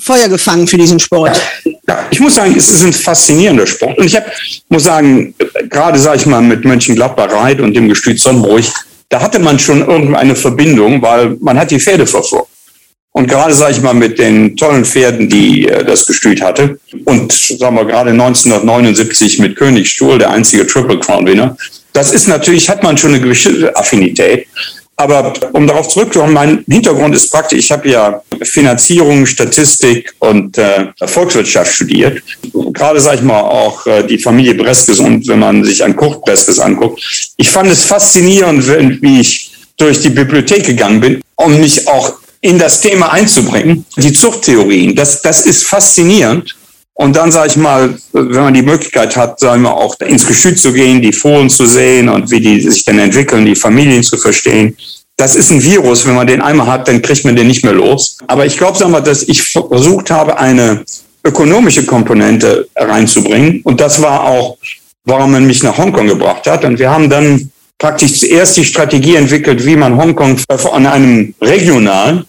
[0.00, 1.40] Feuer gefangen für diesen Sport.
[1.88, 3.98] Ja, ich muss sagen, es ist ein faszinierender Sport.
[3.98, 4.24] Und ich hab,
[4.68, 5.34] muss sagen,
[5.68, 8.64] gerade sage ich mal mit Mönchengladbach Reit und dem Gestüt Sonnenbruch,
[9.08, 12.48] da hatte man schon irgendeine Verbindung, weil man hat die Pferde verfolgt.
[13.12, 16.78] Und gerade, sage ich mal, mit den tollen Pferden, die äh, das Gestüt hatte.
[17.04, 21.56] Und sagen wir gerade 1979 mit König Stuhl, der einzige Triple Crown Winner.
[21.92, 24.46] Das ist natürlich, hat man schon eine gewisse Affinität.
[25.00, 30.88] Aber um darauf zurückzukommen, mein Hintergrund ist praktisch, ich habe ja Finanzierung, Statistik und äh,
[31.06, 32.22] Volkswirtschaft studiert.
[32.52, 36.22] Gerade, sage ich mal, auch äh, die Familie Breskes und wenn man sich an Kurt
[36.22, 37.32] Breskes anguckt.
[37.38, 38.66] Ich fand es faszinierend,
[39.00, 43.84] wie ich durch die Bibliothek gegangen bin, um mich auch in das Thema einzubringen.
[43.96, 46.56] Die Zuchttheorien, das, das ist faszinierend.
[46.94, 50.58] Und dann sage ich mal, wenn man die Möglichkeit hat, sagen wir auch ins Gestüt
[50.58, 54.18] zu gehen, die Fohlen zu sehen und wie die sich dann entwickeln, die Familien zu
[54.18, 54.76] verstehen.
[55.16, 56.06] Das ist ein Virus.
[56.06, 58.18] Wenn man den einmal hat, dann kriegt man den nicht mehr los.
[58.26, 60.84] Aber ich glaube, sagen wir, dass ich versucht habe, eine
[61.24, 63.60] ökonomische Komponente reinzubringen.
[63.64, 64.58] Und das war auch,
[65.04, 66.64] warum man mich nach Hongkong gebracht hat.
[66.64, 67.50] Und wir haben dann
[67.80, 70.38] praktisch zuerst die Strategie entwickelt, wie man Hongkong
[70.70, 72.24] an einem regionalen,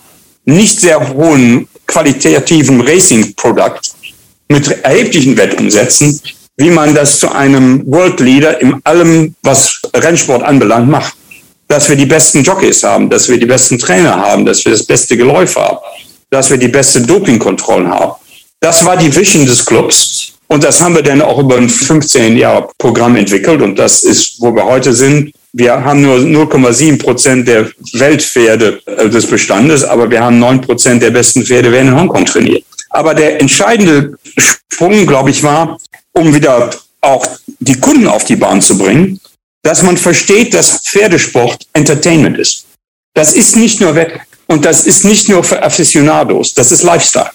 [0.45, 3.91] nicht sehr hohen qualitativen Racing-Produkt
[4.47, 6.19] mit erheblichen Wettumsätzen,
[6.57, 11.13] wie man das zu einem World Leader in allem, was Rennsport anbelangt, macht.
[11.67, 14.83] Dass wir die besten Jockeys haben, dass wir die besten Trainer haben, dass wir das
[14.83, 15.77] beste Geläuf haben,
[16.29, 18.13] dass wir die beste Dopingkontrollen haben.
[18.59, 20.33] Das war die Vision des Clubs.
[20.47, 23.61] Und das haben wir dann auch über ein 15 Jahre Programm entwickelt.
[23.61, 25.33] Und das ist, wo wir heute sind.
[25.53, 31.03] Wir haben nur 0,7 Prozent der Weltpferde äh, des Bestandes, aber wir haben 9 Prozent
[31.03, 32.63] der besten Pferde werden in Hongkong trainiert.
[32.89, 35.77] Aber der entscheidende Sprung, glaube ich, war,
[36.13, 36.69] um wieder
[37.01, 37.25] auch
[37.59, 39.19] die Kunden auf die Bahn zu bringen,
[39.63, 42.65] dass man versteht, dass Pferdesport Entertainment ist.
[43.13, 47.31] Das ist nicht nur Wett und das ist nicht nur für Aficionados, das ist Lifestyle.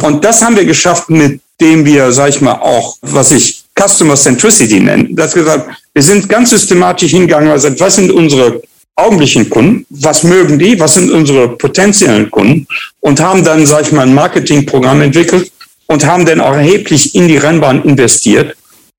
[0.00, 4.16] Und das haben wir geschafft, mit dem wir, sag ich mal, auch, was ich Customer
[4.16, 5.08] Centricity nenne.
[5.10, 8.62] Das gesagt, wir sind ganz systematisch hingegangen, also was sind unsere
[8.96, 12.66] augenblicklichen Kunden, was mögen die, was sind unsere potenziellen Kunden
[13.00, 15.52] und haben dann, sage ich mal, ein Marketingprogramm entwickelt
[15.86, 18.56] und haben dann auch erheblich in die Rennbahn investiert,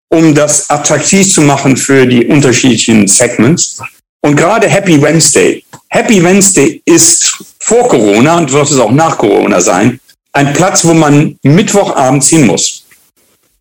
[0.10, 3.80] um das attraktiv zu machen für die unterschiedlichen Segments.
[4.22, 5.64] Und gerade Happy Wednesday.
[5.90, 10.00] Happy Wednesday ist vor Corona und wird es auch nach Corona sein,
[10.34, 12.84] ein Platz, wo man Mittwochabends hin muss.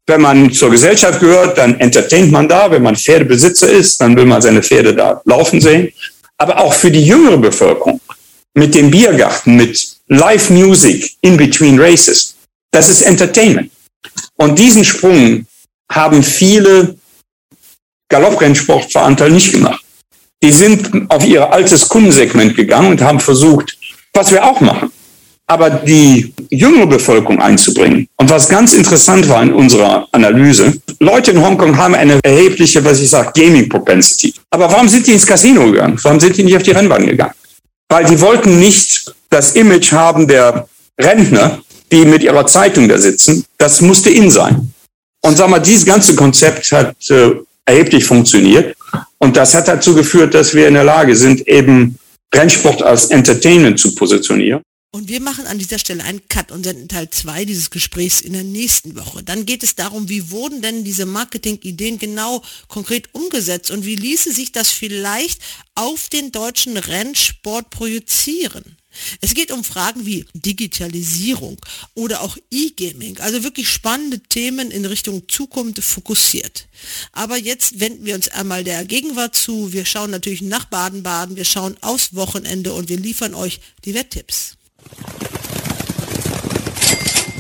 [0.08, 2.70] Wenn man zur Gesellschaft gehört, dann entertaint man da.
[2.70, 5.92] Wenn man Pferdebesitzer ist, dann will man seine Pferde da laufen sehen
[6.38, 8.00] aber auch für die jüngere Bevölkerung
[8.54, 12.34] mit dem Biergarten, mit Live Music in between races.
[12.70, 13.70] Das ist Entertainment.
[14.36, 15.46] Und diesen Sprung
[15.90, 16.96] haben viele
[18.08, 19.82] Galopprennsportveranstalter nicht gemacht.
[20.42, 23.76] Die sind auf ihr altes Kundensegment gegangen und haben versucht,
[24.12, 24.92] was wir auch machen,
[25.46, 28.08] aber die jüngere Bevölkerung einzubringen.
[28.16, 33.00] Und was ganz interessant war in unserer Analyse, Leute in Hongkong haben eine erhebliche, was
[33.00, 34.34] ich sage, Gaming-Propensity.
[34.50, 35.98] Aber warum sind die ins Casino gegangen?
[36.02, 37.34] Warum sind die nicht auf die Rennbahn gegangen?
[37.88, 40.68] Weil die wollten nicht das Image haben der
[41.00, 41.60] Rentner,
[41.92, 43.44] die mit ihrer Zeitung da sitzen.
[43.58, 44.72] Das musste in sein.
[45.22, 47.32] Und sag mal, dieses ganze Konzept hat äh,
[47.64, 48.76] erheblich funktioniert.
[49.18, 51.98] Und das hat dazu geführt, dass wir in der Lage sind, eben
[52.34, 54.62] Rennsport als Entertainment zu positionieren.
[54.96, 58.32] Und wir machen an dieser Stelle einen Cut und senden Teil 2 dieses Gesprächs in
[58.32, 59.22] der nächsten Woche.
[59.22, 64.32] Dann geht es darum, wie wurden denn diese Marketingideen genau konkret umgesetzt und wie ließe
[64.32, 65.42] sich das vielleicht
[65.74, 68.78] auf den deutschen Rennsport projizieren.
[69.20, 71.58] Es geht um Fragen wie Digitalisierung
[71.92, 76.68] oder auch E-Gaming, also wirklich spannende Themen in Richtung Zukunft fokussiert.
[77.12, 79.74] Aber jetzt wenden wir uns einmal der Gegenwart zu.
[79.74, 84.56] Wir schauen natürlich nach Baden-Baden, wir schauen aus Wochenende und wir liefern euch die Wetttipps.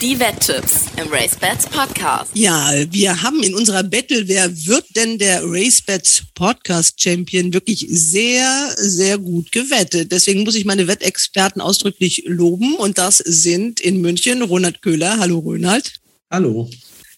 [0.02, 2.30] Die Wetttipps im RaceBets Podcast.
[2.34, 8.74] Ja, wir haben in unserer Battle, wer wird denn der RaceBets Podcast Champion, wirklich sehr,
[8.76, 10.12] sehr gut gewettet.
[10.12, 15.18] Deswegen muss ich meine Wettexperten ausdrücklich loben und das sind in München Ronald Köhler.
[15.18, 15.94] Hallo Ronald.
[16.30, 16.70] Hallo.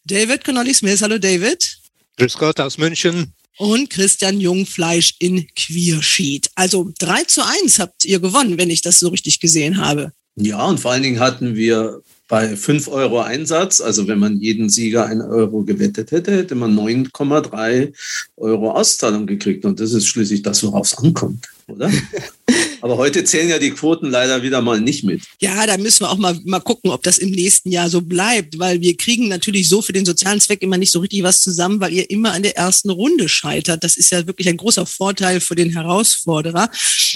[0.05, 1.03] David Connolly Smith.
[1.03, 1.79] Hallo David.
[2.17, 3.35] Grüß Gott aus München.
[3.59, 6.51] Und Christian Jungfleisch in Queersheet.
[6.55, 10.13] Also 3 zu 1 habt ihr gewonnen, wenn ich das so richtig gesehen habe.
[10.41, 14.69] Ja, und vor allen Dingen hatten wir bei 5 Euro Einsatz, also wenn man jeden
[14.69, 17.93] Sieger einen Euro gewettet hätte, hätte man 9,3
[18.37, 19.65] Euro Auszahlung gekriegt.
[19.65, 21.91] Und das ist schließlich das, worauf es ankommt, oder?
[22.81, 25.23] Aber heute zählen ja die Quoten leider wieder mal nicht mit.
[25.41, 28.59] Ja, da müssen wir auch mal, mal gucken, ob das im nächsten Jahr so bleibt,
[28.59, 31.81] weil wir kriegen natürlich so für den sozialen Zweck immer nicht so richtig was zusammen,
[31.81, 33.85] weil ihr immer an der ersten Runde scheitert.
[33.85, 36.71] Das ist ja wirklich ein großer Vorteil für den Herausforderer.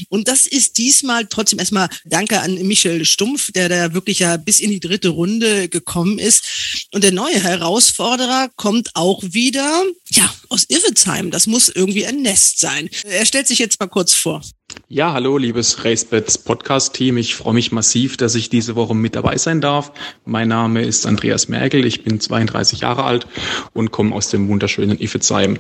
[0.09, 4.61] Und das ist diesmal trotzdem erstmal Danke an Michel Stumpf, der da wirklich ja bis
[4.61, 6.89] in die dritte Runde gekommen ist.
[6.93, 11.31] Und der neue Herausforderer kommt auch wieder, ja, aus Irvetsheim.
[11.31, 12.89] Das muss irgendwie ein Nest sein.
[13.05, 14.43] Er stellt sich jetzt mal kurz vor.
[14.89, 17.17] Ja, hallo, liebes RaceBets Podcast-Team.
[17.17, 19.91] Ich freue mich massiv, dass ich diese Woche mit dabei sein darf.
[20.25, 23.27] Mein Name ist Andreas Merkel, ich bin 32 Jahre alt
[23.73, 25.59] und komme aus dem wunderschönen Iffezheim.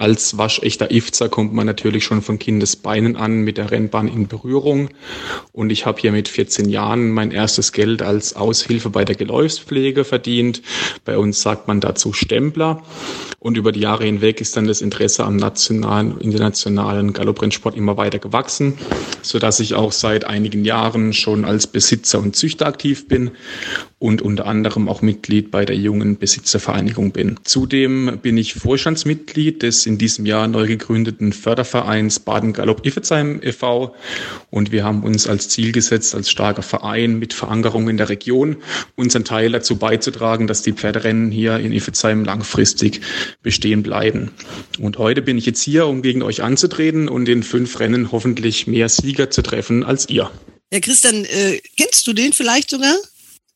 [0.00, 4.88] Als waschechter Ifzer kommt man natürlich schon von Kindesbeinen an mit der Rennbahn in Berührung.
[5.52, 10.04] Und ich habe hier mit 14 Jahren mein erstes Geld als Aushilfe bei der Geläufspflege
[10.04, 10.62] verdient.
[11.04, 12.82] Bei uns sagt man dazu Stempler.
[13.40, 18.18] Und über die Jahre hinweg ist dann das Interesse am nationalen, internationalen Galopprennsport immer weiter
[18.18, 18.78] gewachsen,
[19.20, 23.32] so dass ich auch seit einigen Jahren schon als Besitzer und Züchter aktiv bin
[24.00, 27.38] und unter anderem auch Mitglied bei der jungen Besitzervereinigung bin.
[27.44, 33.94] Zudem bin ich Vorstandsmitglied des in diesem Jahr neu gegründeten Fördervereins Baden-Galopp-Iffezheim e.V.
[34.48, 38.56] Und wir haben uns als Ziel gesetzt, als starker Verein mit Verankerung in der Region,
[38.96, 43.02] unseren Teil dazu beizutragen, dass die Pferderennen hier in Iffezheim langfristig
[43.42, 44.30] bestehen bleiben.
[44.78, 48.66] Und heute bin ich jetzt hier, um gegen euch anzutreten und in fünf Rennen hoffentlich
[48.66, 50.30] mehr Sieger zu treffen als ihr.
[50.72, 52.96] Ja, Christian, äh, kennst du den vielleicht sogar?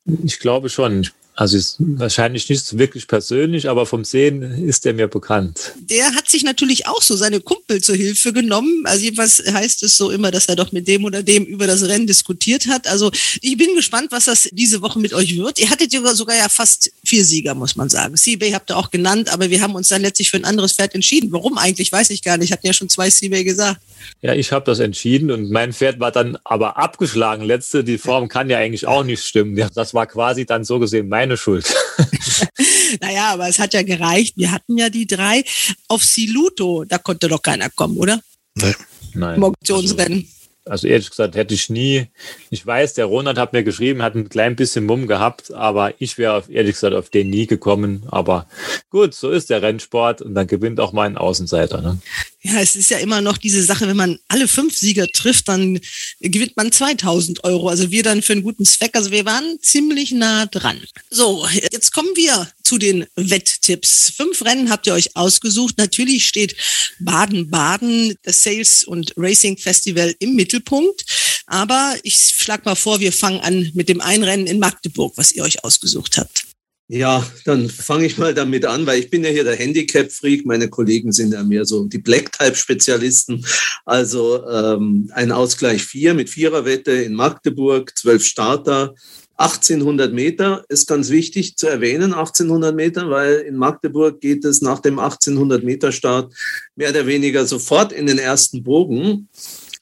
[0.06, 1.08] Ich glaube schon.
[1.36, 5.72] Also ist wahrscheinlich nicht wirklich persönlich, aber vom Sehen ist er mir bekannt.
[5.78, 8.84] Der hat sich natürlich auch so seine Kumpel zur Hilfe genommen.
[8.84, 11.82] Also jedenfalls heißt es so immer, dass er doch mit dem oder dem über das
[11.82, 12.86] Rennen diskutiert hat.
[12.86, 13.10] Also
[13.40, 15.58] ich bin gespannt, was das diese Woche mit euch wird.
[15.58, 18.16] Ihr hattet sogar, sogar ja fast vier Sieger, muss man sagen.
[18.16, 20.94] Seabay habt ihr auch genannt, aber wir haben uns dann letztlich für ein anderes Pferd
[20.94, 21.32] entschieden.
[21.32, 22.50] Warum eigentlich, weiß ich gar nicht.
[22.50, 23.80] Ich hatte ja schon zwei Seabay gesagt.
[24.22, 27.42] Ja, ich habe das entschieden und mein Pferd war dann aber abgeschlagen.
[27.42, 29.56] Letzte, die Form kann ja eigentlich auch nicht stimmen.
[29.74, 31.74] Das war quasi dann so gesehen mein meine Schuld.
[33.00, 34.36] naja, aber es hat ja gereicht.
[34.36, 35.42] Wir hatten ja die drei.
[35.88, 38.20] Auf Siluto, da konnte doch keiner kommen, oder?
[38.54, 38.74] Nein.
[39.14, 39.36] Nein.
[39.36, 40.18] Im Auktionsrennen.
[40.18, 40.34] Also
[40.66, 42.06] also ehrlich gesagt, hätte ich nie,
[42.48, 46.16] ich weiß, der Ronald hat mir geschrieben, hat ein klein bisschen Mumm gehabt, aber ich
[46.16, 48.04] wäre ehrlich gesagt auf den nie gekommen.
[48.10, 48.46] Aber
[48.88, 51.82] gut, so ist der Rennsport und dann gewinnt auch mal ein Außenseiter.
[51.82, 51.98] Ne?
[52.46, 55.80] Ja, es ist ja immer noch diese Sache, wenn man alle fünf Sieger trifft, dann
[56.20, 57.70] gewinnt man 2000 Euro.
[57.70, 58.94] Also wir dann für einen guten Zweck.
[58.96, 60.78] Also wir waren ziemlich nah dran.
[61.08, 64.12] So, jetzt kommen wir zu den Wetttipps.
[64.14, 65.78] Fünf Rennen habt ihr euch ausgesucht.
[65.78, 66.54] Natürlich steht
[67.00, 71.02] Baden-Baden, das Sales und Racing Festival im Mittelpunkt.
[71.46, 75.44] Aber ich schlage mal vor, wir fangen an mit dem Einrennen in Magdeburg, was ihr
[75.44, 76.43] euch ausgesucht habt.
[76.86, 80.44] Ja, dann fange ich mal damit an, weil ich bin ja hier der Handicap-Freak.
[80.44, 83.44] Meine Kollegen sind ja mehr so die Black-Type-Spezialisten.
[83.86, 88.94] Also ähm, ein Ausgleich 4 mit Viererwette in Magdeburg, zwölf Starter,
[89.36, 94.78] 1800 Meter ist ganz wichtig zu erwähnen, 1800 Meter, weil in Magdeburg geht es nach
[94.78, 96.32] dem 1800 Meter Start
[96.76, 99.28] mehr oder weniger sofort in den ersten Bogen.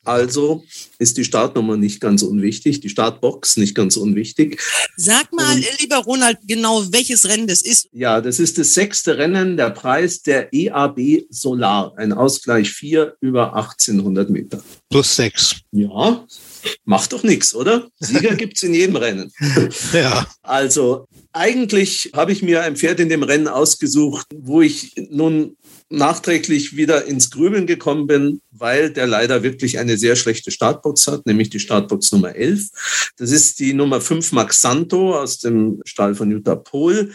[0.05, 0.65] Also
[0.99, 4.61] ist die Startnummer nicht ganz unwichtig, die Startbox nicht ganz unwichtig.
[4.97, 7.89] Sag mal, Und, lieber Ronald, genau welches Rennen das ist.
[7.93, 13.55] Ja, das ist das sechste Rennen, der Preis der EAB Solar, ein Ausgleich 4 über
[13.55, 14.63] 1800 Meter.
[14.91, 15.57] Plus 6.
[15.71, 16.27] Ja,
[16.85, 17.89] macht doch nichts, oder?
[18.01, 19.33] Sieger gibt es in jedem Rennen.
[19.93, 20.27] ja.
[20.43, 25.57] Also eigentlich habe ich mir ein Pferd in dem Rennen ausgesucht, wo ich nun
[25.93, 31.27] nachträglich wieder ins Grübeln gekommen bin, weil der leider wirklich eine sehr schlechte Startbox hat,
[31.27, 33.13] nämlich die Startbox Nummer 11.
[33.17, 37.13] Das ist die Nummer 5 Max Santo aus dem Stall von Jutta Pohl.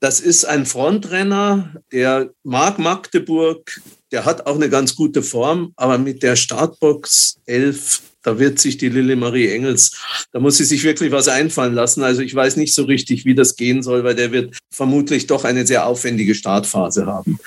[0.00, 3.80] Das ist ein Frontrenner, der mag Magdeburg,
[4.12, 8.76] der hat auch eine ganz gute Form, aber mit der Startbox 11 da wird sich
[8.76, 9.96] die Lille Marie Engels,
[10.32, 12.02] da muss sie sich wirklich was einfallen lassen.
[12.02, 15.44] Also ich weiß nicht so richtig, wie das gehen soll, weil der wird vermutlich doch
[15.44, 17.38] eine sehr aufwendige Startphase haben.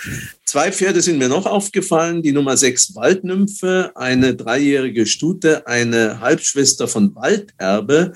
[0.46, 2.22] Zwei Pferde sind mir noch aufgefallen.
[2.22, 8.14] Die Nummer sechs Waldnymphe, eine dreijährige Stute, eine Halbschwester von Walderbe,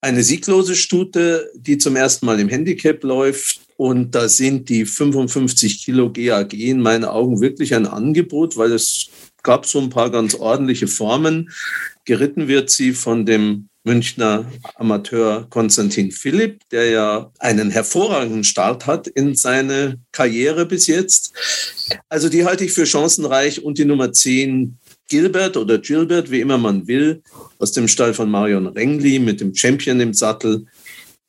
[0.00, 3.60] eine sieglose Stute, die zum ersten Mal im Handicap läuft.
[3.76, 9.08] Und da sind die 55 Kilo GAG in meinen Augen wirklich ein Angebot, weil es
[9.42, 11.50] gab so ein paar ganz ordentliche Formen.
[12.04, 19.06] Geritten wird sie von dem Münchner Amateur Konstantin Philipp, der ja einen hervorragenden Start hat
[19.06, 21.32] in seine Karriere bis jetzt.
[22.08, 24.76] Also die halte ich für chancenreich und die Nummer 10
[25.08, 27.22] Gilbert oder Gilbert, wie immer man will,
[27.58, 30.66] aus dem Stall von Marion Rengli mit dem Champion im Sattel.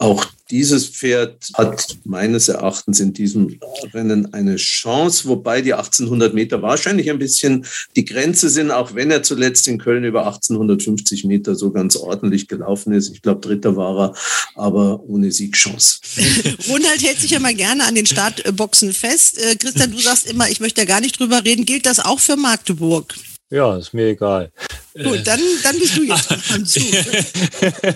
[0.02, 3.60] Auch dieses Pferd hat meines Erachtens in diesem
[3.94, 7.66] Rennen eine Chance, wobei die 1800 Meter wahrscheinlich ein bisschen
[7.98, 12.48] die Grenze sind, auch wenn er zuletzt in Köln über 1850 Meter so ganz ordentlich
[12.48, 13.12] gelaufen ist.
[13.12, 14.14] Ich glaube, Dritter war er,
[14.56, 16.00] aber ohne Siegchance.
[16.70, 19.38] Ronald hält sich ja mal gerne an den Startboxen fest.
[19.38, 21.66] Äh, Christian, du sagst immer, ich möchte ja gar nicht drüber reden.
[21.66, 23.14] Gilt das auch für Magdeburg?
[23.52, 24.52] Ja, ist mir egal.
[24.94, 26.82] Gut, dann, dann bist du jetzt dran zu.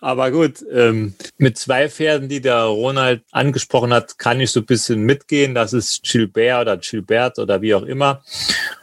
[0.00, 4.66] Aber gut, ähm, mit zwei Pferden, die der Ronald angesprochen hat, kann ich so ein
[4.66, 5.54] bisschen mitgehen.
[5.54, 8.22] Das ist Gilbert oder Gilbert oder wie auch immer.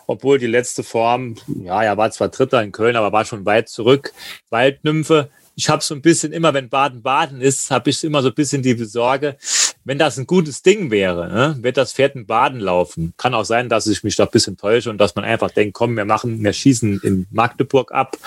[0.07, 3.69] obwohl die letzte Form, ja, er war zwar Dritter in Köln, aber war schon weit
[3.69, 4.11] zurück.
[4.49, 8.35] Waldnymphe, ich habe so ein bisschen immer, wenn Baden-Baden ist, habe ich immer so ein
[8.35, 9.37] bisschen die Sorge,
[9.83, 13.13] wenn das ein gutes Ding wäre, ne, wird das Pferd in Baden laufen.
[13.17, 15.73] Kann auch sein, dass ich mich da ein bisschen täusche und dass man einfach denkt,
[15.73, 18.17] komm, wir machen, wir schießen in Magdeburg ab.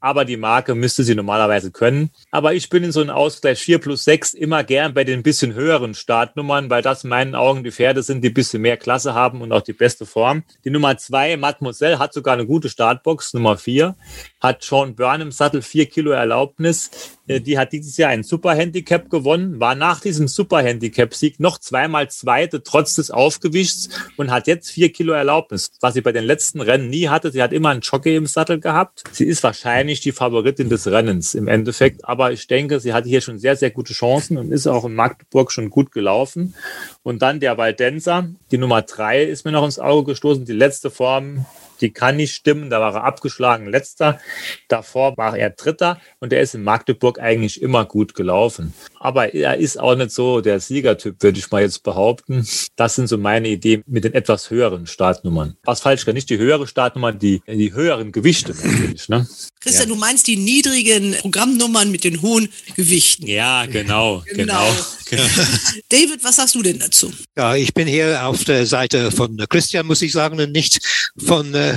[0.00, 2.10] Aber die Marke müsste sie normalerweise können.
[2.30, 5.54] Aber ich bin in so einem Ausgleich 4 plus 6 immer gern bei den bisschen
[5.54, 9.14] höheren Startnummern, weil das in meinen Augen die Pferde sind, die ein bisschen mehr Klasse
[9.14, 10.44] haben und auch die beste Form.
[10.64, 13.34] Die Nummer 2, Mademoiselle, hat sogar eine gute Startbox.
[13.34, 13.96] Nummer 4
[14.40, 17.15] hat Sean Byrne im Sattel 4 Kilo Erlaubnis.
[17.26, 22.62] Äh, die hat dieses Jahr ein Super-Handicap gewonnen, war nach diesem Super-Handicap-Sieg noch zweimal Zweite,
[22.62, 26.88] trotz des Aufgewichts und hat jetzt vier Kilo Erlaubnis, was sie bei den letzten Rennen
[26.88, 27.30] nie hatte.
[27.30, 29.04] Sie hat immer einen Jockey im Sattel gehabt.
[29.12, 33.20] Sie ist wahrscheinlich die Favoritin des Rennens im Endeffekt, aber ich denke, sie hatte hier
[33.20, 36.54] schon sehr, sehr gute Chancen und ist auch in Magdeburg schon gut gelaufen.
[37.02, 40.90] Und dann der Waldenser, die Nummer drei ist mir noch ins Auge gestoßen, die letzte
[40.90, 41.46] Form
[41.80, 42.70] die kann nicht stimmen.
[42.70, 44.20] Da war er abgeschlagen letzter.
[44.68, 48.74] Davor war er dritter und er ist in Magdeburg eigentlich immer gut gelaufen.
[48.98, 52.46] Aber er ist auch nicht so der Siegertyp, würde ich mal jetzt behaupten.
[52.76, 55.56] Das sind so meine Ideen mit den etwas höheren Startnummern.
[55.64, 59.08] Was falsch, nicht die höhere Startnummer, die, die höheren Gewichte natürlich.
[59.08, 59.26] Ne?
[59.60, 59.94] Christian, ja.
[59.94, 63.26] du meinst die niedrigen Programmnummern mit den hohen Gewichten.
[63.26, 64.44] Ja, genau, genau.
[64.44, 64.72] genau.
[65.88, 67.12] David, was sagst du denn dazu?
[67.36, 70.80] Ja, ich bin hier auf der Seite von Christian, muss ich sagen, und nicht
[71.16, 71.74] von äh,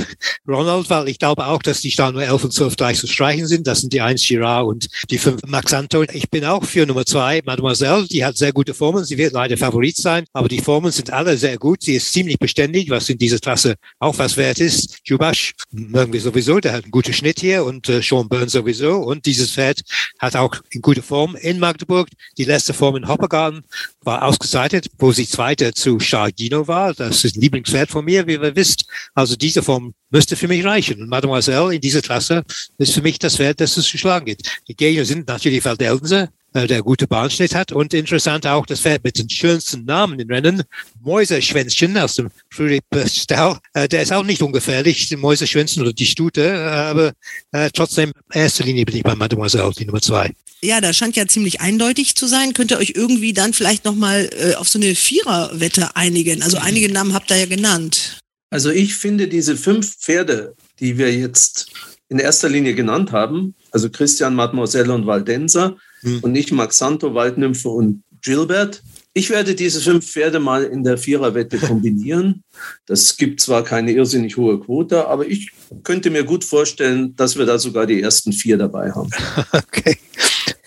[0.47, 3.67] Ronald, weil ich glaube auch, dass die Startnummer 11 und 12 gleich zu streichen sind.
[3.67, 6.07] Das sind die 1 Girard und die 5 Max Anton.
[6.13, 8.07] Ich bin auch für Nummer 2 Mademoiselle.
[8.07, 9.05] Die hat sehr gute Formen.
[9.05, 11.83] Sie wird leider Favorit sein, aber die Formen sind alle sehr gut.
[11.83, 14.97] Sie ist ziemlich beständig, was in dieser Klasse auch was wert ist.
[15.03, 16.59] Jubash mögen wir sowieso.
[16.59, 18.97] Der hat einen guten Schnitt hier und äh, Sean Burns sowieso.
[18.97, 19.81] Und dieses Pferd
[20.17, 22.09] hat auch in gute Form in Magdeburg.
[22.37, 23.63] Die letzte Form in Hoppergarten
[24.01, 26.93] war ausgezeichnet, wo sie Zweite zu Chargino war.
[26.93, 28.85] Das ist ein Lieblingspferd von mir, wie ihr wisst.
[29.13, 31.09] Also diese Form müsste für mich reichen.
[31.09, 32.43] Mademoiselle in dieser Klasse
[32.77, 34.49] ist für mich das Pferd, das es zu schlagen geht.
[34.69, 37.71] Die Gegner sind natürlich Valdeldense, äh, der gute Bahnschnitt hat.
[37.71, 40.63] Und interessant auch das Pferd mit den schönsten Namen im Rennen,
[41.01, 43.59] Mäuserschwänzchen aus dem Friedrich Stall.
[43.73, 47.13] Äh, der ist auch nicht ungefährlich, die Mäuserschwänzchen oder die Stute, aber
[47.51, 50.33] äh, trotzdem, erster Linie bin ich bei Mademoiselle, die Nummer zwei.
[50.61, 52.53] Ja, da scheint ja ziemlich eindeutig zu sein.
[52.53, 56.43] Könnt ihr euch irgendwie dann vielleicht nochmal äh, auf so eine Viererwette einigen?
[56.43, 58.19] Also einige Namen habt ihr ja genannt.
[58.49, 61.71] Also ich finde diese fünf Pferde, die wir jetzt
[62.09, 66.19] in erster Linie genannt haben, also Christian, Mademoiselle und Valdenza hm.
[66.21, 68.81] und nicht Max Santo, Waldnymphe und Gilbert.
[69.13, 72.43] Ich werde diese fünf Pferde mal in der Viererwette kombinieren.
[72.85, 75.51] Das gibt zwar keine irrsinnig hohe Quote, aber ich
[75.83, 79.09] könnte mir gut vorstellen, dass wir da sogar die ersten vier dabei haben.
[79.51, 79.97] Okay.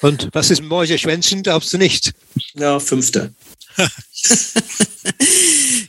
[0.01, 2.13] Und was ist Mäuse Schwänzen, glaubst du nicht?
[2.55, 3.33] Ja, fünfte.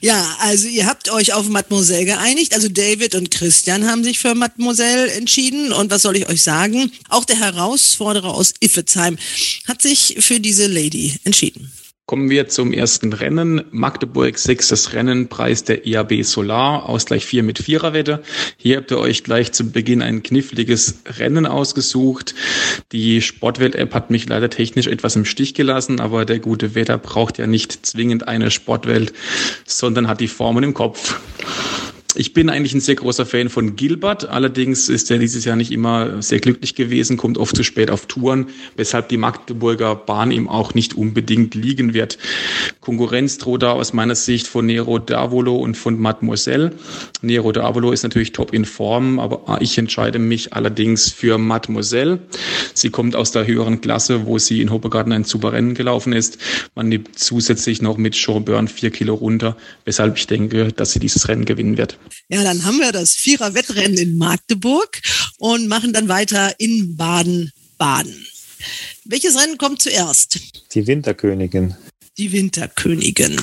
[0.04, 2.52] ja, also ihr habt euch auf Mademoiselle geeinigt.
[2.52, 5.72] Also David und Christian haben sich für Mademoiselle entschieden.
[5.72, 6.92] Und was soll ich euch sagen?
[7.08, 9.16] Auch der Herausforderer aus Iffezheim
[9.66, 11.72] hat sich für diese Lady entschieden.
[12.06, 13.64] Kommen wir zum ersten Rennen.
[13.70, 18.22] Magdeburg, sechstes Rennen, Preis der IAB Solar, Ausgleich 4 mit Viererwette.
[18.58, 22.34] Hier habt ihr euch gleich zu Beginn ein kniffliges Rennen ausgesucht.
[22.92, 27.38] Die Sportwelt-App hat mich leider technisch etwas im Stich gelassen, aber der gute Wetter braucht
[27.38, 29.14] ja nicht zwingend eine Sportwelt,
[29.64, 31.18] sondern hat die Formen im Kopf.
[32.16, 34.28] Ich bin eigentlich ein sehr großer Fan von Gilbert.
[34.28, 38.06] Allerdings ist er dieses Jahr nicht immer sehr glücklich gewesen, kommt oft zu spät auf
[38.06, 38.46] Touren,
[38.76, 42.18] weshalb die Magdeburger Bahn ihm auch nicht unbedingt liegen wird.
[42.80, 46.72] Konkurrenz droht da aus meiner Sicht von Nero Davolo und von Mademoiselle.
[47.20, 52.20] Nero Davolo ist natürlich top in Form, aber ich entscheide mich allerdings für Mademoiselle.
[52.74, 56.38] Sie kommt aus der höheren Klasse, wo sie in Hoppegarten ein super Rennen gelaufen ist.
[56.76, 61.28] Man nimmt zusätzlich noch mit Showburn vier Kilo runter, weshalb ich denke, dass sie dieses
[61.28, 61.98] Rennen gewinnen wird.
[62.28, 65.00] Ja, dann haben wir das Vierer-Wettrennen in Magdeburg
[65.38, 68.26] und machen dann weiter in Baden-Baden.
[69.04, 70.40] Welches Rennen kommt zuerst?
[70.74, 71.74] Die Winterkönigin.
[72.16, 73.40] Die Winterkönigin.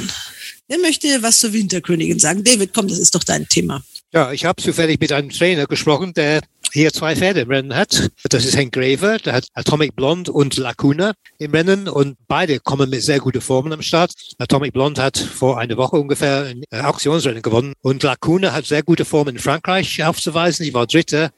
[0.68, 2.44] Wer möchte was zur Winterkönigin sagen?
[2.44, 3.84] David, komm, das ist doch dein Thema.
[4.14, 6.42] Ja, ich habe zufällig mit einem Trainer gesprochen, der
[6.72, 8.10] hier zwei Pferde im Rennen hat.
[8.30, 12.90] Das ist Hank Graver, der hat Atomic Blonde und Lacuna im Rennen und beide kommen
[12.90, 14.14] mit sehr guten Formen am Start.
[14.38, 19.06] Atomic Blonde hat vor einer Woche ungefähr ein Auktionsrennen gewonnen und Lacuna hat sehr gute
[19.06, 20.66] Formen in Frankreich aufzuweisen.
[20.66, 21.32] Die war Dritte,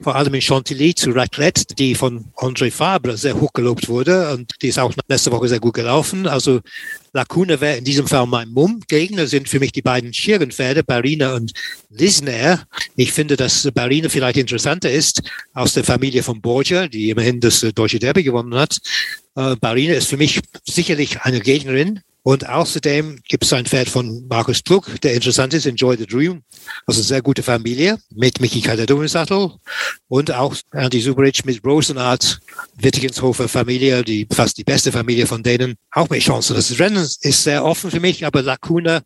[0.00, 4.52] vor allem in Chantilly zu Raclette, die von André Fabre sehr hoch gelobt wurde und
[4.62, 6.26] die ist auch letzte Woche sehr gut gelaufen.
[6.26, 6.60] Also
[7.12, 8.80] Lacuna wäre in diesem Fall mein Mumm.
[8.86, 11.52] Gegner sind für mich die beiden Schirrenpferde, Barina und
[11.90, 12.66] Lisner.
[12.96, 17.62] Ich finde, dass Barina vielleicht interessanter ist aus der Familie von Borgia, die immerhin das
[17.62, 18.78] äh, Deutsche Derby gewonnen hat.
[19.36, 24.26] Äh, Barina ist für mich sicherlich eine Gegnerin Und außerdem gibt es ein Pferd von
[24.28, 26.42] Markus Pluck, der interessant ist, Enjoy the Dream.
[26.86, 29.52] Also sehr gute Familie mit Michi Calderone Sattel
[30.08, 32.40] und auch Andy Zuberich mit Rosenart,
[32.76, 35.76] Wittigenshofer Familie, die fast die beste Familie von denen.
[35.92, 36.56] Auch mit Chancen.
[36.56, 39.02] Das Rennen ist sehr offen für mich, aber Lacuna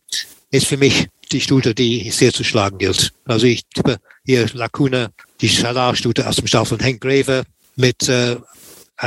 [0.51, 3.13] ist für mich die Stute, die sehr zu schlagen gilt.
[3.25, 5.11] Also ich tippe hier Lacuna,
[5.41, 7.45] die Schalar-Stute aus dem Stall von Henk Greve
[7.77, 8.37] mit äh,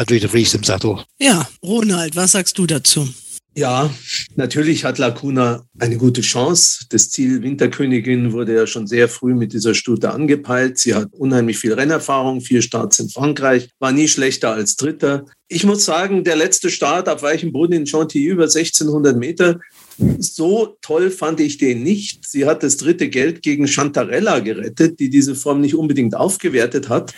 [0.10, 1.04] de Vries im Sattel.
[1.20, 3.08] Ja, Ronald, was sagst du dazu?
[3.58, 3.92] Ja,
[4.36, 6.86] natürlich hat Lacuna eine gute Chance.
[6.90, 10.78] Das Ziel Winterkönigin wurde ja schon sehr früh mit dieser Stute angepeilt.
[10.78, 15.26] Sie hat unheimlich viel Rennerfahrung, vier Starts in Frankreich, war nie schlechter als Dritter.
[15.48, 19.60] Ich muss sagen, der letzte Start auf weichem Boden in Chantilly über 1600 Meter,
[20.20, 22.28] so toll fand ich den nicht.
[22.30, 27.16] Sie hat das dritte Geld gegen Chantarella gerettet, die diese Form nicht unbedingt aufgewertet hat.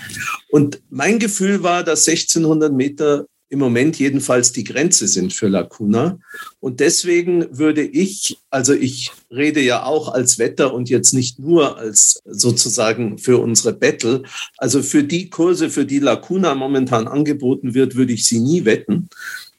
[0.47, 6.19] Und mein Gefühl war, dass 1600 Meter im Moment jedenfalls die Grenze sind für Lacuna.
[6.59, 11.77] Und deswegen würde ich, also ich rede ja auch als Wetter und jetzt nicht nur
[11.77, 14.23] als sozusagen für unsere Battle,
[14.57, 19.09] also für die Kurse, für die Lacuna momentan angeboten wird, würde ich sie nie wetten.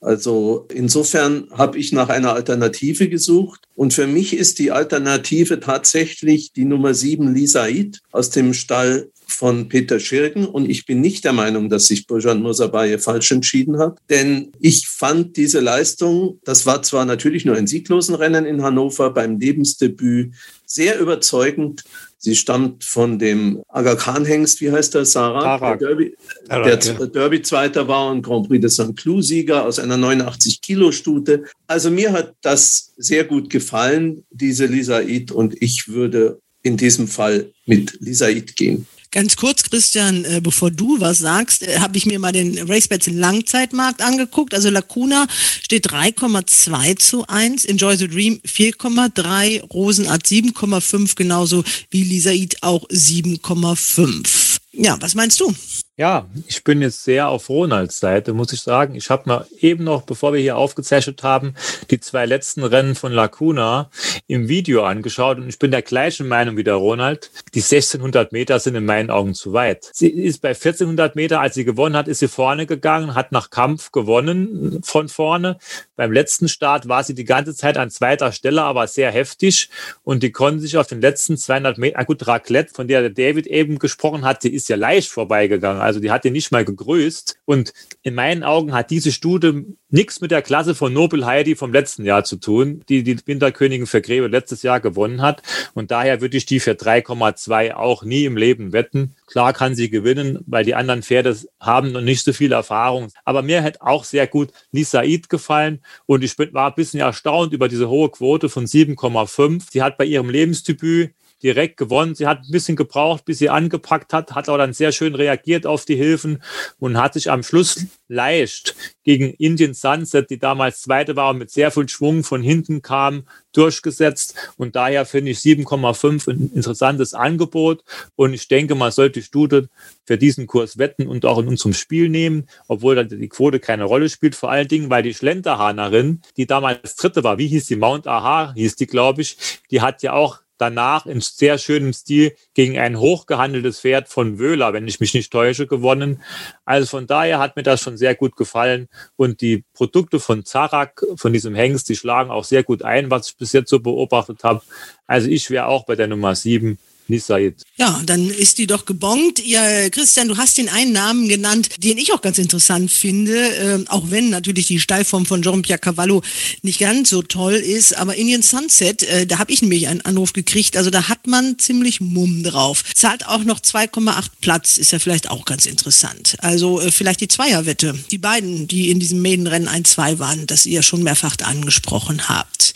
[0.00, 3.60] Also insofern habe ich nach einer Alternative gesucht.
[3.74, 9.68] Und für mich ist die Alternative tatsächlich die Nummer sieben Lisaid aus dem Stall von
[9.68, 10.46] Peter Schirgen.
[10.46, 13.98] Und ich bin nicht der Meinung, dass sich Bojan Mosabaye falsch entschieden hat.
[14.08, 19.10] Denn ich fand diese Leistung, das war zwar natürlich nur ein sieglosen Rennen in Hannover
[19.10, 20.34] beim Lebensdebüt,
[20.66, 21.84] sehr überzeugend.
[22.22, 25.58] Sie stammt von dem Aga Khan Hengst, wie heißt der, Sarah?
[25.58, 26.14] Der Derby,
[26.46, 27.06] Tarak, der ja.
[27.06, 28.94] Derby-Zweiter war und Grand Prix de St.
[28.94, 31.44] Cloud-Sieger aus einer 89-Kilo-Stute.
[31.66, 37.50] Also mir hat das sehr gut gefallen, diese Lisaid, und ich würde in diesem Fall
[37.64, 38.86] mit Lisaid gehen.
[39.12, 43.08] Ganz kurz, Christian, äh, bevor du was sagst, äh, habe ich mir mal den RaceBets
[43.08, 44.54] Langzeitmarkt angeguckt.
[44.54, 45.26] Also Lacuna
[45.62, 54.60] steht 3,2 zu 1, Enjoy the Dream 4,3, Rosenart 7,5, genauso wie Lisaid auch 7,5.
[54.72, 55.52] Ja, was meinst du?
[55.96, 58.94] Ja, ich bin jetzt sehr auf Ronalds Seite, muss ich sagen.
[58.94, 61.54] Ich habe mal eben noch, bevor wir hier aufgezeichnet haben,
[61.90, 63.90] die zwei letzten Rennen von Lacuna
[64.26, 67.30] im Video angeschaut und ich bin der gleichen Meinung wie der Ronald.
[67.52, 69.90] Die 1600 Meter sind in meinen Augen zu weit.
[69.92, 73.50] Sie ist bei 1400 Meter, als sie gewonnen hat, ist sie vorne gegangen, hat nach
[73.50, 75.58] Kampf gewonnen von vorne.
[75.96, 79.68] Beim letzten Start war sie die ganze Zeit an zweiter Stelle, aber sehr heftig
[80.02, 83.78] und die konnten sich auf den letzten 200 Meter, gut, Raclette, von der David eben
[83.78, 85.80] gesprochen hat, die ist ja leicht vorbeigegangen.
[85.80, 87.36] Also die hat ihn nicht mal gegrüßt.
[87.44, 91.72] Und in meinen Augen hat diese Studie nichts mit der Klasse von Nobel Heidi vom
[91.72, 95.42] letzten Jahr zu tun, die die Winterkönigin für Grebe letztes Jahr gewonnen hat.
[95.74, 99.14] Und daher würde ich die für 3,2 auch nie im Leben wetten.
[99.26, 103.08] Klar kann sie gewinnen, weil die anderen Pferde haben noch nicht so viel Erfahrung.
[103.24, 105.80] Aber mir hätte auch sehr gut Lisaid gefallen.
[106.06, 109.62] Und ich war ein bisschen erstaunt über diese hohe Quote von 7,5.
[109.70, 111.12] Sie hat bei ihrem Lebensdebüt
[111.42, 112.14] direkt gewonnen.
[112.14, 115.66] Sie hat ein bisschen gebraucht, bis sie angepackt hat, hat aber dann sehr schön reagiert
[115.66, 116.42] auf die Hilfen
[116.78, 118.74] und hat sich am Schluss leicht
[119.04, 123.24] gegen Indian Sunset, die damals zweite war und mit sehr viel Schwung von hinten kam,
[123.52, 124.34] durchgesetzt.
[124.56, 127.82] Und daher finde ich 7,5 ein interessantes Angebot.
[128.16, 129.62] Und ich denke, man sollte die Studie
[130.04, 133.84] für diesen Kurs wetten und auch in unserem Spiel nehmen, obwohl dann die Quote keine
[133.84, 134.34] Rolle spielt.
[134.34, 137.76] Vor allen Dingen, weil die Schlenderhahnerin, die damals dritte war, wie hieß die?
[137.76, 139.36] Mount Aha hieß die, glaube ich,
[139.70, 144.72] die hat ja auch danach in sehr schönem Stil gegen ein hochgehandeltes Pferd von Wöhler,
[144.72, 146.22] wenn ich mich nicht täusche, gewonnen.
[146.64, 151.04] Also von daher hat mir das schon sehr gut gefallen und die Produkte von Zarak,
[151.16, 154.44] von diesem Hengst, die schlagen auch sehr gut ein, was ich bis jetzt so beobachtet
[154.44, 154.62] habe.
[155.06, 156.78] Also ich wäre auch bei der Nummer 7
[157.10, 157.62] Nisait.
[157.76, 159.44] Ja, dann ist die doch gebongt.
[159.44, 163.84] Ja, Christian, du hast den einen Namen genannt, den ich auch ganz interessant finde, äh,
[163.88, 166.22] auch wenn natürlich die Steilform von Jean-Pierre Cavallo
[166.62, 170.32] nicht ganz so toll ist, aber Indian Sunset, äh, da habe ich nämlich einen Anruf
[170.32, 172.84] gekriegt, also da hat man ziemlich Mumm drauf.
[172.94, 176.36] Zahlt auch noch 2,8 Platz, ist ja vielleicht auch ganz interessant.
[176.38, 180.82] Also äh, vielleicht die Zweierwette, die beiden, die in diesem Mädenrennen 1-2 waren, das ihr
[180.82, 182.74] schon mehrfach angesprochen habt.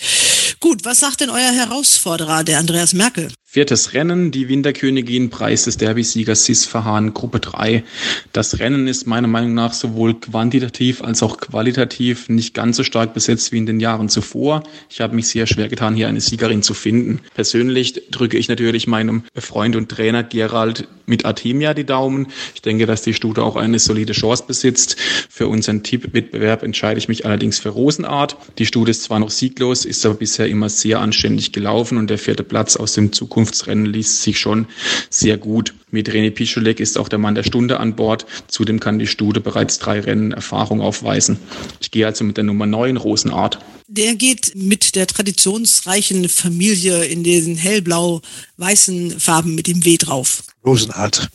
[0.61, 3.29] Gut, was sagt denn euer Herausforderer, der Andreas Merkel?
[3.55, 7.85] Viertes Rennen, die Winterkönigin, Preis des Derby-Siegers Sis Verhan, Gruppe 3.
[8.33, 13.15] Das Rennen ist meiner Meinung nach sowohl quantitativ als auch qualitativ nicht ganz so stark
[13.15, 14.65] besetzt wie in den Jahren zuvor.
[14.91, 17.21] Ich habe mich sehr schwer getan, hier eine Siegerin zu finden.
[17.35, 22.29] Persönlich drücke ich natürlich meinem Freund und Trainer Gerald mit Artemia die Daumen.
[22.57, 24.97] Ich denke, dass die Stute auch eine solide Chance besitzt.
[25.29, 28.37] Für unseren Tippwettbewerb entscheide ich mich allerdings für Rosenart.
[28.59, 32.19] Die Stute ist zwar noch sieglos, ist aber bisher immer sehr anständig gelaufen und der
[32.19, 34.67] vierte Platz aus dem Zukunft Zukunftsrennen liest sich schon
[35.11, 35.75] sehr gut.
[35.91, 38.27] Mit René Pischolek ist auch der Mann der Stunde an Bord.
[38.49, 41.39] Zudem kann die Stude bereits drei Rennen Erfahrung aufweisen.
[41.81, 43.59] Ich gehe also mit der Nummer 9 Rosenart.
[43.87, 50.43] Der geht mit der traditionsreichen Familie in den hellblau-weißen Farben mit dem W drauf.
[50.65, 51.29] Rosenart.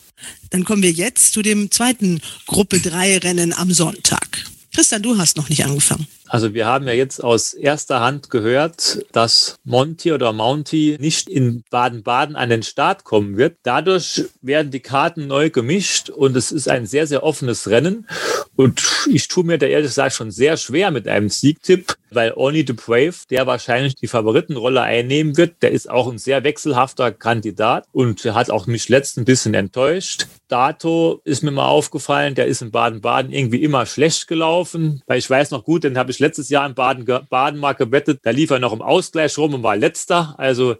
[0.50, 4.44] Dann kommen wir jetzt zu dem zweiten Gruppe 3 Rennen am Sonntag.
[4.72, 6.06] Christian, du hast noch nicht angefangen.
[6.28, 11.64] Also wir haben ja jetzt aus erster Hand gehört, dass Monty oder Mounty nicht in
[11.70, 13.56] Baden-Baden an den Start kommen wird.
[13.64, 18.06] Dadurch werden die Karten neu gemischt und es ist ein sehr, sehr offenes Rennen.
[18.54, 22.64] Und ich tue mir da ehrlich gesagt schon sehr schwer mit einem Siegtipp, weil Only
[22.64, 27.86] the Brave, der wahrscheinlich die Favoritenrolle einnehmen wird, der ist auch ein sehr wechselhafter Kandidat
[27.90, 30.26] und hat auch mich letzt ein bisschen enttäuscht.
[30.50, 35.30] Dato ist mir mal aufgefallen, der ist in Baden-Baden irgendwie immer schlecht gelaufen, weil ich
[35.30, 38.50] weiß noch gut, den habe ich letztes Jahr in Baden, Baden mal gewettet, da lief
[38.50, 40.34] er noch im Ausgleich rum und war letzter.
[40.38, 40.76] Also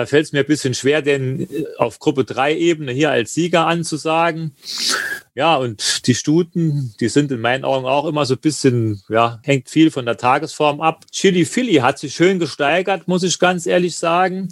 [0.00, 1.46] da fällt es mir ein bisschen schwer, den
[1.76, 4.54] auf Gruppe 3 Ebene hier als Sieger anzusagen.
[5.34, 9.40] Ja, und die Stuten, die sind in meinen Augen auch immer so ein bisschen, ja,
[9.42, 11.04] hängt viel von der Tagesform ab.
[11.12, 14.48] Chili Philly hat sich schön gesteigert, muss ich ganz ehrlich sagen.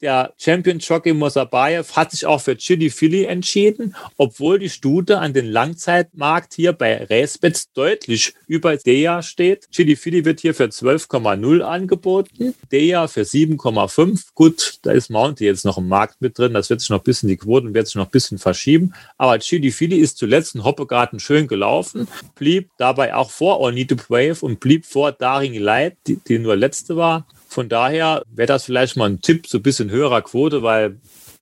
[0.00, 5.32] Der Champion Jockey Mosabayev hat sich auch für Chili Philly entschieden, obwohl die Stute an
[5.32, 9.70] den Langzeitmarkt hier bei Racebets deutlich über Deja steht.
[9.70, 14.26] Chili Philly wird hier für 12,0 angeboten, Deja für 7,5.
[14.34, 17.04] Gut, da ist Mounty jetzt noch im Markt mit drin, das wird sich noch ein
[17.04, 20.64] bisschen, die Quoten wird sich noch ein bisschen verschieben, aber Chili Philly ist zuletzt in
[20.64, 26.16] Hoppegarten schön gelaufen, blieb dabei auch vor Ornito Wave und blieb vor Daring Light, die,
[26.16, 27.26] die nur letzte war.
[27.48, 30.98] Von daher wäre das vielleicht mal ein Tipp, so ein bisschen höherer Quote, weil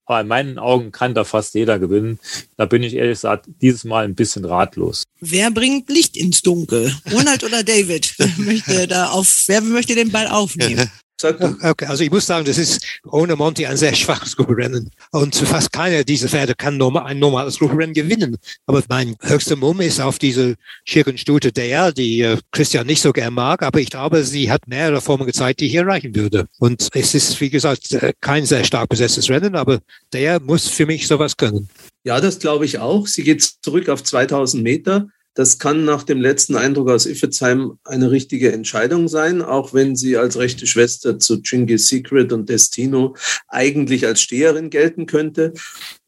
[0.08, 2.18] in meinen Augen kann da fast jeder gewinnen.
[2.56, 5.04] Da bin ich ehrlich gesagt dieses Mal ein bisschen ratlos.
[5.20, 6.94] Wer bringt Licht ins Dunkel?
[7.12, 8.14] Ronald oder David?
[8.38, 10.90] Möchte da auf, wer möchte den Ball aufnehmen?
[11.22, 14.90] Okay, also ich muss sagen, das ist ohne Monty ein sehr schwaches Gruppenrennen.
[15.10, 18.36] Und fast keiner dieser Pferde kann normal, ein normales Gruppenrennen gewinnen.
[18.66, 20.54] Aber mein höchster Mumm ist auf diese
[20.84, 23.62] Schirkenstute der, die äh, Christian nicht so gern mag.
[23.62, 26.46] Aber ich glaube, sie hat mehrere Formen gezeigt, die hier reichen würde.
[26.58, 29.80] Und es ist, wie gesagt, äh, kein sehr stark besetztes Rennen, aber
[30.12, 31.68] der muss für mich sowas können.
[32.04, 33.06] Ja, das glaube ich auch.
[33.06, 35.08] Sie geht zurück auf 2000 Meter.
[35.34, 40.16] Das kann nach dem letzten Eindruck aus Iffezheim eine richtige Entscheidung sein, auch wenn sie
[40.16, 43.14] als rechte Schwester zu Chinggis Secret und Destino
[43.46, 45.52] eigentlich als Steherin gelten könnte.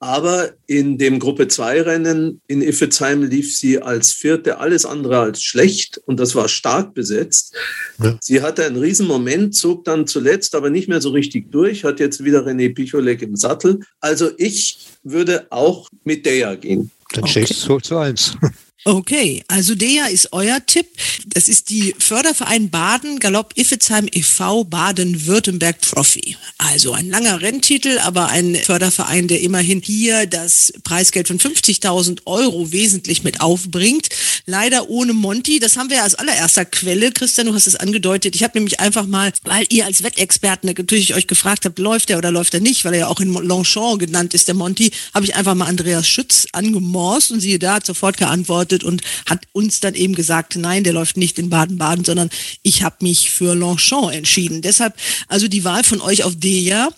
[0.00, 5.42] Aber in dem Gruppe 2 Rennen in Iffezheim lief sie als Vierte alles andere als
[5.42, 7.54] schlecht und das war stark besetzt.
[8.02, 8.18] Ja.
[8.20, 12.24] Sie hatte einen Riesenmoment, zog dann zuletzt aber nicht mehr so richtig durch, hat jetzt
[12.24, 13.80] wieder René Picholek im Sattel.
[14.00, 16.90] Also ich würde auch mit Dea gehen.
[17.12, 17.44] Dann okay.
[17.44, 18.36] steht es so zu eins.
[18.86, 20.86] Okay, also der ist euer Tipp.
[21.26, 24.64] Das ist die Förderverein Baden Galopp Iffezheim e.V.
[24.64, 26.38] Baden-Württemberg Trophy.
[26.56, 32.72] Also ein langer Renntitel, aber ein Förderverein, der immerhin hier das Preisgeld von 50.000 Euro
[32.72, 34.08] wesentlich mit aufbringt.
[34.46, 35.58] Leider ohne Monty.
[35.58, 37.12] Das haben wir als allererster Quelle.
[37.12, 38.34] Christian, du hast es angedeutet.
[38.34, 42.16] Ich habe nämlich einfach mal, weil ihr als Wettexperten natürlich euch gefragt habt, läuft er
[42.16, 45.26] oder läuft er nicht, weil er ja auch in Longchamp genannt ist, der Monty, habe
[45.26, 49.40] ich einfach mal Andreas Schütz angemorst und siehe da, hat sofort geantwortet, geantwortet und hat
[49.52, 52.30] uns dann eben gesagt, nein, der läuft nicht in Baden-Baden, sondern
[52.62, 54.62] ich habe mich für Longchamp entschieden.
[54.62, 54.94] Deshalb
[55.28, 56.88] also die Wahl von euch auf Deja.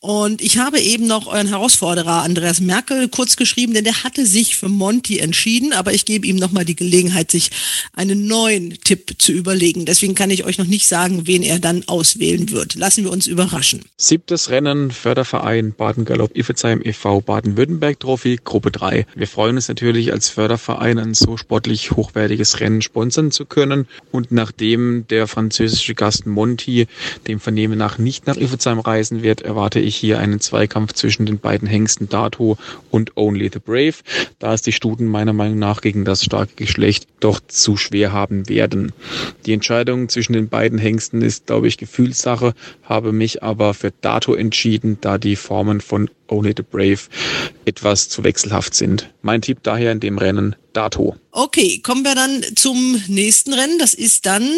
[0.00, 4.56] Und ich habe eben noch euren Herausforderer Andreas Merkel kurz geschrieben, denn der hatte sich
[4.56, 7.50] für Monty entschieden, aber ich gebe ihm nochmal die Gelegenheit, sich
[7.92, 9.86] einen neuen Tipp zu überlegen.
[9.86, 12.74] Deswegen kann ich euch noch nicht sagen, wen er dann auswählen wird.
[12.74, 13.84] Lassen wir uns überraschen.
[13.96, 17.20] Siebtes Rennen, Förderverein Baden-Galopp Iffezheim e.V.
[17.20, 19.06] Baden-Württemberg Trophy, Gruppe 3.
[19.14, 23.86] Wir freuen uns natürlich als Förderverein so sportlich hochwertiges Rennen sponsern zu können.
[24.12, 26.86] Und nachdem der französische Gast Monti
[27.26, 31.38] dem Vernehmen nach nicht nach Iffezheim reisen wird, erwarte ich hier einen Zweikampf zwischen den
[31.38, 32.56] beiden Hengsten Dato
[32.90, 33.94] und Only the Brave,
[34.38, 38.48] da es die Stuten meiner Meinung nach gegen das starke Geschlecht doch zu schwer haben
[38.48, 38.92] werden.
[39.46, 44.34] Die Entscheidung zwischen den beiden Hengsten ist, glaube ich, Gefühlssache, habe mich aber für Dato
[44.34, 47.00] entschieden, da die Formen von Only the Brave
[47.64, 49.12] etwas zu wechselhaft sind.
[49.22, 51.16] Mein Tipp daher in dem Rennen Dato.
[51.30, 53.78] Okay, kommen wir dann zum nächsten Rennen.
[53.78, 54.48] Das ist dann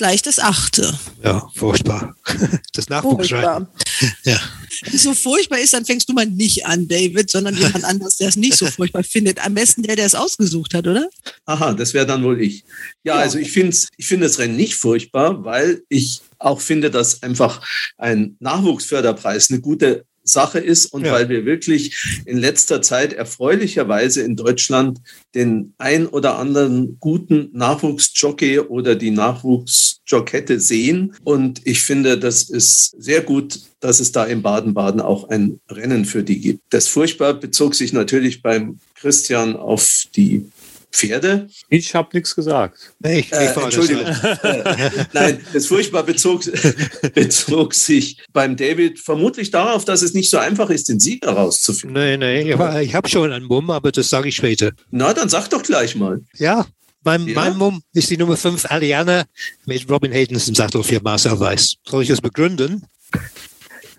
[0.00, 0.98] gleich das achte.
[1.22, 2.16] Ja, furchtbar.
[2.72, 3.68] Das Nachwuchsrennen.
[4.24, 4.40] Ja.
[4.82, 8.16] Wenn es so furchtbar ist, dann fängst du mal nicht an, David, sondern jemand anderes,
[8.16, 9.44] der es nicht so furchtbar findet.
[9.44, 11.10] Am besten der, der es ausgesucht hat, oder?
[11.44, 12.64] Aha, das wäre dann wohl ich.
[13.04, 13.20] Ja, ja.
[13.20, 17.60] also ich finde ich find das Rennen nicht furchtbar, weil ich auch finde, dass einfach
[17.98, 21.12] ein Nachwuchsförderpreis eine gute Sache ist und ja.
[21.12, 24.98] weil wir wirklich in letzter Zeit erfreulicherweise in Deutschland
[25.34, 31.14] den ein oder anderen guten Nachwuchsjockey oder die Nachwuchsjockette sehen.
[31.24, 36.04] Und ich finde, das ist sehr gut, dass es da in Baden-Baden auch ein Rennen
[36.04, 36.62] für die gibt.
[36.70, 40.46] Das furchtbar bezog sich natürlich beim Christian auf die
[40.90, 41.48] Pferde.
[41.68, 42.92] Ich habe nichts gesagt.
[42.98, 44.04] Nee, ich, äh, Entschuldigung.
[45.12, 46.42] Nein, das furchtbar bezog,
[47.14, 51.94] bezog sich beim David vermutlich darauf, dass es nicht so einfach ist, den Sieger rauszufinden.
[51.94, 54.72] Nein, nein, ich, ich habe schon einen Mumm, aber das sage ich später.
[54.90, 56.20] Na, dann sag doch gleich mal.
[56.36, 56.66] Ja,
[57.04, 57.34] mein, ja?
[57.34, 59.24] mein Mumm ist die Nummer 5 Aliana
[59.66, 61.76] mit Robin Hayden im Sattel für Marcel Weiß.
[61.86, 62.84] Soll ich das begründen?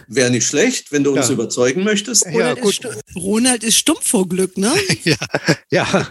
[0.07, 1.33] Wäre nicht schlecht, wenn du uns ja.
[1.33, 2.25] überzeugen möchtest.
[2.31, 2.83] Ja, gut.
[2.83, 4.71] Ist, Ronald ist stumpf vor Glück, ne?
[5.03, 5.15] ja,
[5.69, 6.07] ja,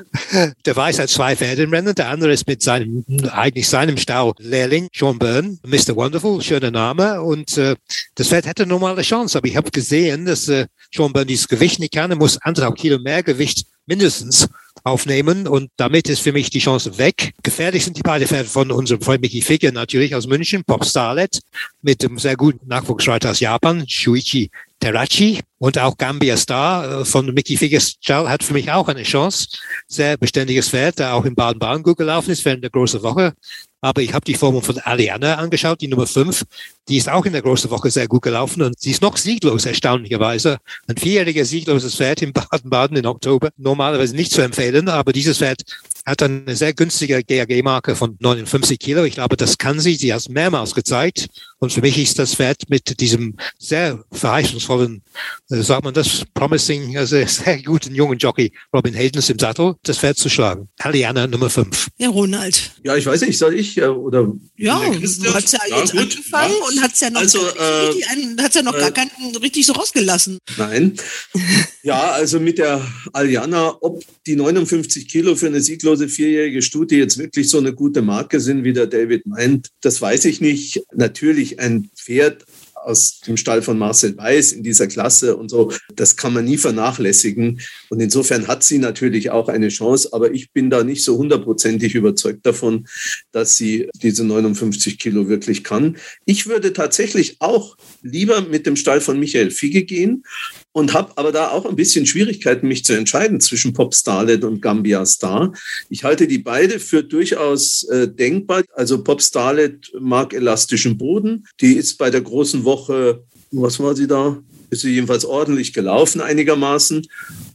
[0.64, 1.94] der Weiß hat zwei Pferde im Rennen.
[1.94, 5.96] Der andere ist mit seinem, eigentlich seinem Stau-Lehrling, Sean Byrne, Mr.
[5.96, 7.22] Wonderful, schöner Name.
[7.22, 7.76] Und äh,
[8.14, 9.38] das Pferd hätte normale Chance.
[9.38, 12.10] Aber ich habe gesehen, dass äh, Sean Byrne dieses Gewicht nicht kann.
[12.10, 14.48] Er muss anderthalb Kilo mehr Gewicht mindestens
[14.84, 17.34] aufnehmen und damit ist für mich die Chance weg.
[17.42, 21.40] Gefährlich sind die beiden Pferde von unserem Freund Mickey Figge natürlich aus München, Pop Starlet
[21.82, 24.50] mit dem sehr guten Nachwuchsreiter aus Japan, Shuichi
[24.80, 29.02] Terachi und auch Gambia Star äh, von Mickey Figgers Stall hat für mich auch eine
[29.02, 29.48] Chance.
[29.86, 33.34] Sehr beständiges Pferd, der auch in Baden-Baden gut gelaufen ist während der großen Woche.
[33.82, 36.44] Aber ich habe die Formel von Aliana angeschaut, die Nummer 5.
[36.88, 39.64] Die ist auch in der großen Woche sehr gut gelaufen und sie ist noch sieglos,
[39.64, 40.58] erstaunlicherweise.
[40.86, 43.50] Ein vierjähriger siegloses Pferd in Baden-Baden im Oktober.
[43.56, 45.62] Normalerweise nicht zu empfehlen, aber dieses Pferd
[46.06, 49.04] hat eine sehr günstige GAG-Marke von 59 Kilo.
[49.04, 49.94] Ich glaube, das kann sie.
[49.94, 51.28] Sie hat es mehrmals gezeigt.
[51.60, 55.02] Und für mich ist das Pferd mit diesem sehr verheißungsvollen,
[55.50, 59.98] äh, sagt man das, promising, also sehr guten jungen Jockey Robin Haydens im Sattel, das
[59.98, 60.68] Pferd zu schlagen.
[60.78, 61.88] Aliana Nummer 5.
[61.98, 62.72] Ja, Ronald.
[62.82, 66.00] Ja, ich weiß nicht, soll ich äh, oder Ja, du hast ja, ja jetzt gut,
[66.00, 66.66] angefangen ja.
[66.66, 69.74] und hast ja noch, also, äh, einen, hat's ja noch äh, gar keinen richtig so
[69.74, 70.38] rausgelassen.
[70.56, 70.96] Nein.
[71.82, 72.80] ja, also mit der
[73.12, 78.02] Aliana, ob die 59 Kilo für eine sieglose vierjährige Stute jetzt wirklich so eine gute
[78.02, 80.82] Marke sind, wie der David meint, das weiß ich nicht.
[80.94, 86.16] Natürlich ein Pferd aus dem Stall von Marcel Weiß in dieser Klasse und so, das
[86.16, 87.60] kann man nie vernachlässigen.
[87.90, 91.94] Und insofern hat sie natürlich auch eine Chance, aber ich bin da nicht so hundertprozentig
[91.94, 92.86] überzeugt davon,
[93.32, 95.98] dass sie diese 59 Kilo wirklich kann.
[96.24, 100.24] Ich würde tatsächlich auch lieber mit dem Stall von Michael Figge gehen
[100.72, 104.62] und habe aber da auch ein bisschen Schwierigkeiten, mich zu entscheiden zwischen Pop Starlet und
[104.62, 105.52] Gambia Star.
[105.88, 108.62] Ich halte die beide für durchaus äh, denkbar.
[108.74, 111.46] Also Pop Starlet mag elastischen Boden.
[111.60, 114.40] Die ist bei der großen Woche, was war sie da?
[114.70, 117.06] Ist sie jedenfalls ordentlich gelaufen einigermaßen.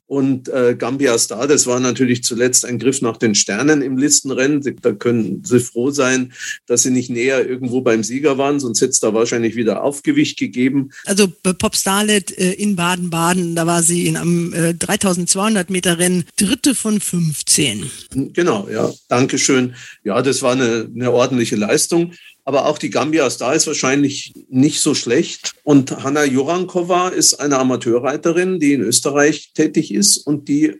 [0.07, 4.61] Und äh, Gambia Star, das war natürlich zuletzt ein Griff nach den Sternen im Listenrennen.
[4.81, 6.33] Da können Sie froh sein,
[6.67, 10.37] dass Sie nicht näher irgendwo beim Sieger waren, sonst hätte es da wahrscheinlich wieder Aufgewicht
[10.37, 10.91] gegeben.
[11.05, 15.97] Also bei Pop Starlet äh, in Baden-Baden, da war sie in einem äh, 3200 Meter
[15.97, 17.89] Rennen dritte von 15.
[18.33, 19.75] Genau, ja, Dankeschön.
[20.03, 22.11] Ja, das war eine, eine ordentliche Leistung.
[22.45, 25.53] Aber auch die Gambia Star ist wahrscheinlich nicht so schlecht.
[25.63, 30.79] Und Hanna Jorankova ist eine Amateurreiterin, die in Österreich tätig ist und die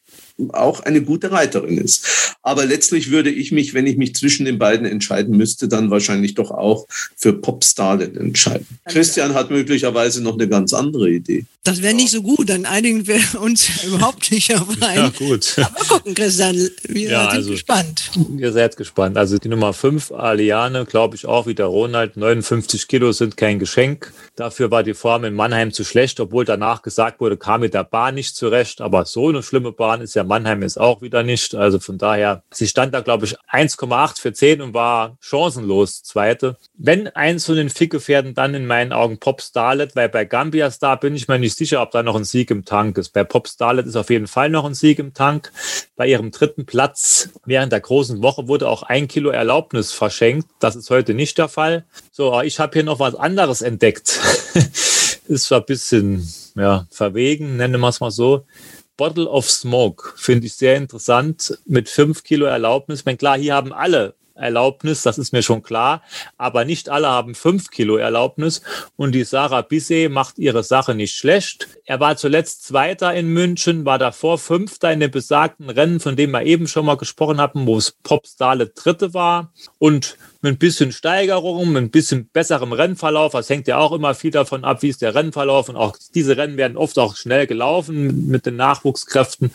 [0.49, 2.35] auch eine gute Reiterin ist.
[2.41, 6.35] Aber letztlich würde ich mich, wenn ich mich zwischen den beiden entscheiden müsste, dann wahrscheinlich
[6.35, 8.67] doch auch für Pop Starlet entscheiden.
[8.85, 11.45] Christian hat möglicherweise noch eine ganz andere Idee.
[11.63, 14.95] Das wäre nicht so gut, dann einigen wir uns überhaupt nicht auf einen.
[15.05, 15.55] Ja, gut.
[15.57, 16.55] Aber gucken, Christian,
[16.87, 18.11] wir ja, sind also, gespannt.
[18.37, 19.17] Ihr seid gespannt.
[19.17, 23.57] Also die Nummer 5, Aliane, glaube ich auch wie der Ronald, 59 Kilo sind kein
[23.57, 24.13] Geschenk.
[24.35, 27.83] Dafür war die Form in Mannheim zu schlecht, obwohl danach gesagt wurde, kam mit der
[27.85, 28.81] Bahn nicht zurecht.
[28.81, 31.55] Aber so eine schlimme Bahn ist ja Mannheim ist auch wieder nicht.
[31.55, 36.57] Also von daher, sie stand da, glaube ich, 1,8 für 10 und war chancenlos Zweite.
[36.77, 40.99] Wenn eins von den Ficke-Pferden, dann in meinen Augen Pop Starlet, weil bei Gambia Star
[40.99, 43.09] bin ich mir nicht sicher, ob da noch ein Sieg im Tank ist.
[43.13, 45.51] Bei Pop Starlet ist auf jeden Fall noch ein Sieg im Tank.
[45.95, 50.47] Bei ihrem dritten Platz während der großen Woche wurde auch ein Kilo Erlaubnis verschenkt.
[50.59, 51.85] Das ist heute nicht der Fall.
[52.11, 54.19] So, ich habe hier noch was anderes entdeckt.
[55.27, 58.45] ist zwar ein bisschen ja, verwegen, nennen wir es mal so.
[58.97, 62.99] Bottle of Smoke finde ich sehr interessant mit fünf Kilo Erlaubnis.
[62.99, 66.03] Ich meine, klar, hier haben alle Erlaubnis, das ist mir schon klar,
[66.37, 68.61] aber nicht alle haben fünf Kilo Erlaubnis
[68.97, 71.67] und die Sarah Bisset macht ihre Sache nicht schlecht.
[71.85, 76.31] Er war zuletzt Zweiter in München, war davor Fünfter in dem besagten Rennen, von dem
[76.31, 80.91] wir eben schon mal gesprochen haben, wo es Popstale Dritte war und mit ein bisschen
[80.91, 83.31] Steigerung, mit ein bisschen besserem Rennverlauf.
[83.31, 86.37] Das hängt ja auch immer viel davon ab, wie ist der Rennverlauf und auch diese
[86.37, 89.51] Rennen werden oft auch schnell gelaufen mit den Nachwuchskräften.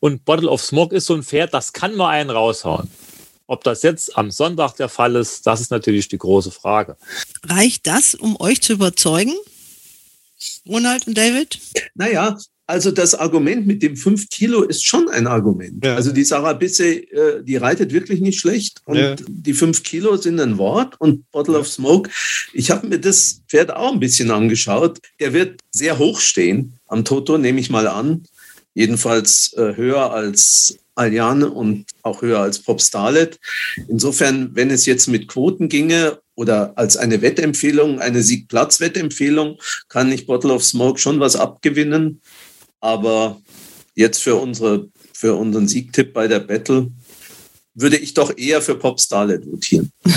[0.00, 2.90] Und Bottle of Smoke ist so ein Pferd, das kann mal einen raushauen.
[3.46, 6.96] Ob das jetzt am Sonntag der Fall ist, das ist natürlich die große Frage.
[7.44, 9.34] Reicht das, um euch zu überzeugen?
[10.66, 11.58] Ronald und David?
[11.94, 15.84] Naja, also das Argument mit dem 5 Kilo ist schon ein Argument.
[15.84, 15.96] Ja.
[15.96, 18.80] Also die Sarah Bisse, äh, die reitet wirklich nicht schlecht.
[18.86, 19.16] Und ja.
[19.28, 20.98] die 5 Kilo sind ein Wort.
[20.98, 22.08] Und Bottle of Smoke,
[22.54, 24.98] ich habe mir das Pferd auch ein bisschen angeschaut.
[25.20, 28.24] Der wird sehr hoch stehen am Toto, nehme ich mal an.
[28.74, 33.38] Jedenfalls äh, höher als Alliane und auch höher als Pop Starlet.
[33.88, 39.58] Insofern, wenn es jetzt mit Quoten ginge oder als eine Wettempfehlung, eine Siegplatz-Wettempfehlung,
[39.88, 42.20] kann ich Bottle of Smoke schon was abgewinnen.
[42.80, 43.40] Aber
[43.94, 46.90] jetzt für, unsere, für unseren Siegtipp bei der Battle
[47.74, 49.90] würde ich doch eher für Pop Starlet votieren.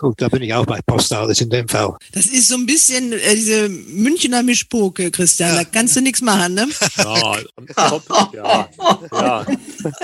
[0.00, 1.94] Gut, da bin ich auch bei Postales in dem Fall.
[2.12, 5.50] Das ist so ein bisschen äh, diese Münchner Mischpoke, Christian.
[5.50, 5.56] Ja.
[5.56, 6.68] Da kannst du nichts machen, ne?
[6.96, 7.36] Ja,
[7.74, 8.02] Pop,
[8.34, 8.68] ja,
[9.12, 9.46] ja.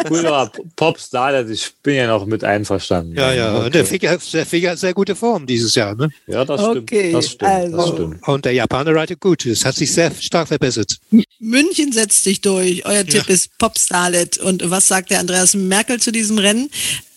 [0.07, 3.15] Cooler Popstar, also ich bin ja noch mit einverstanden.
[3.17, 3.59] Ja, ja.
[3.59, 3.71] Okay.
[3.71, 6.11] Der Finger, der Finger hat sehr gute Form dieses Jahr, ne?
[6.27, 6.77] Ja, das stimmt.
[6.77, 7.77] Okay, das stimmt, also.
[7.77, 8.29] das stimmt.
[8.29, 9.47] Und der Japaner reitet gut.
[9.47, 10.99] Das hat sich sehr stark verbessert.
[11.39, 12.85] München setzt sich durch.
[12.85, 14.39] Euer Tipp ist Popstarlet.
[14.39, 16.71] Und was sagt der Andreas Merkel zu diesem Rennen?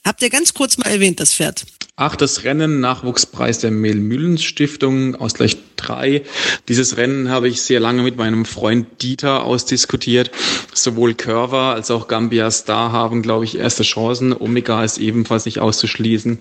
[0.06, 1.66] Habt ihr ganz kurz mal erwähnt, das Pferd?
[1.96, 6.24] Achtes Rennen, Nachwuchspreis der Mehl-Müllens-Stiftung, Ausgleich 3.
[6.68, 10.32] Dieses Rennen habe ich sehr lange mit meinem Freund Dieter ausdiskutiert.
[10.74, 14.34] Sowohl Curver als auch Gambia Star haben, glaube ich, erste Chancen.
[14.34, 16.40] Omega ist ebenfalls nicht auszuschließen.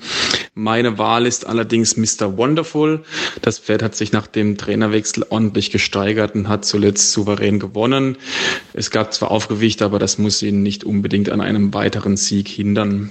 [0.55, 2.37] Meine Wahl ist allerdings Mr.
[2.37, 3.05] Wonderful.
[3.43, 8.17] Das Pferd hat sich nach dem Trainerwechsel ordentlich gesteigert und hat zuletzt souverän gewonnen.
[8.73, 13.11] Es gab zwar Aufgewicht, aber das muss ihn nicht unbedingt an einem weiteren Sieg hindern.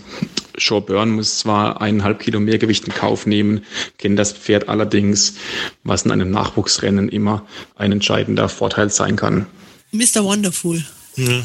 [0.58, 3.62] Shaw Burn muss zwar eineinhalb Kilo Mehrgewicht in Kauf nehmen,
[3.98, 5.36] kennt das Pferd allerdings,
[5.84, 7.45] was in einem Nachwuchsrennen immer
[7.76, 9.45] ein entscheidender Vorteil sein kann.
[9.91, 10.24] Mr.
[10.24, 10.84] Wonderful.
[11.15, 11.43] Ja.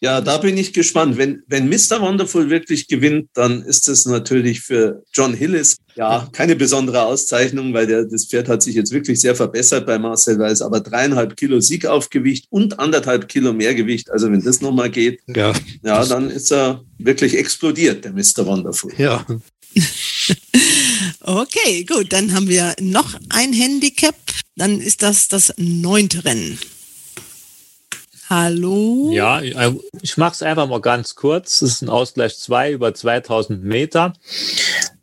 [0.00, 1.16] Ja, da bin ich gespannt.
[1.16, 2.00] Wenn, wenn Mr.
[2.00, 7.86] Wonderful wirklich gewinnt, dann ist es natürlich für John Hillis ja keine besondere Auszeichnung, weil
[7.86, 11.60] der, das Pferd hat sich jetzt wirklich sehr verbessert bei Marcel Weiß, aber dreieinhalb Kilo
[11.60, 14.10] Siegaufgewicht und anderthalb Kilo Mehrgewicht.
[14.10, 18.46] Also wenn das nochmal geht, ja, ja dann ist er wirklich explodiert, der Mr.
[18.46, 18.92] Wonderful.
[18.98, 19.26] Ja.
[21.24, 24.14] okay, gut, dann haben wir noch ein Handicap.
[24.56, 26.58] Dann ist das das neunte Rennen.
[28.30, 29.10] Hallo?
[29.12, 31.60] Ja, ich mache es einfach mal ganz kurz.
[31.60, 34.14] Es ist ein Ausgleich 2 über 2000 Meter.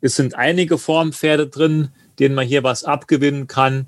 [0.00, 3.86] Es sind einige Formpferde drin, denen man hier was abgewinnen kann.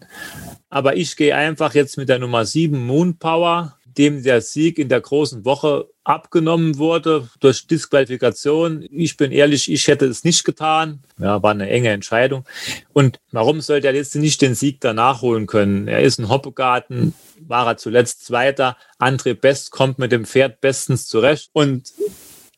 [0.71, 4.89] Aber ich gehe einfach jetzt mit der Nummer 7 Moon Power, dem der Sieg in
[4.89, 8.87] der großen Woche abgenommen wurde durch Disqualifikation.
[8.91, 11.03] Ich bin ehrlich, ich hätte es nicht getan.
[11.19, 12.45] Ja, war eine enge Entscheidung.
[12.93, 15.89] Und warum sollte er jetzt nicht den Sieg danach holen können?
[15.89, 18.77] Er ist ein Hoppegarten, war er zuletzt Zweiter.
[18.99, 21.51] André Best kommt mit dem Pferd bestens zurecht.
[21.53, 21.93] Und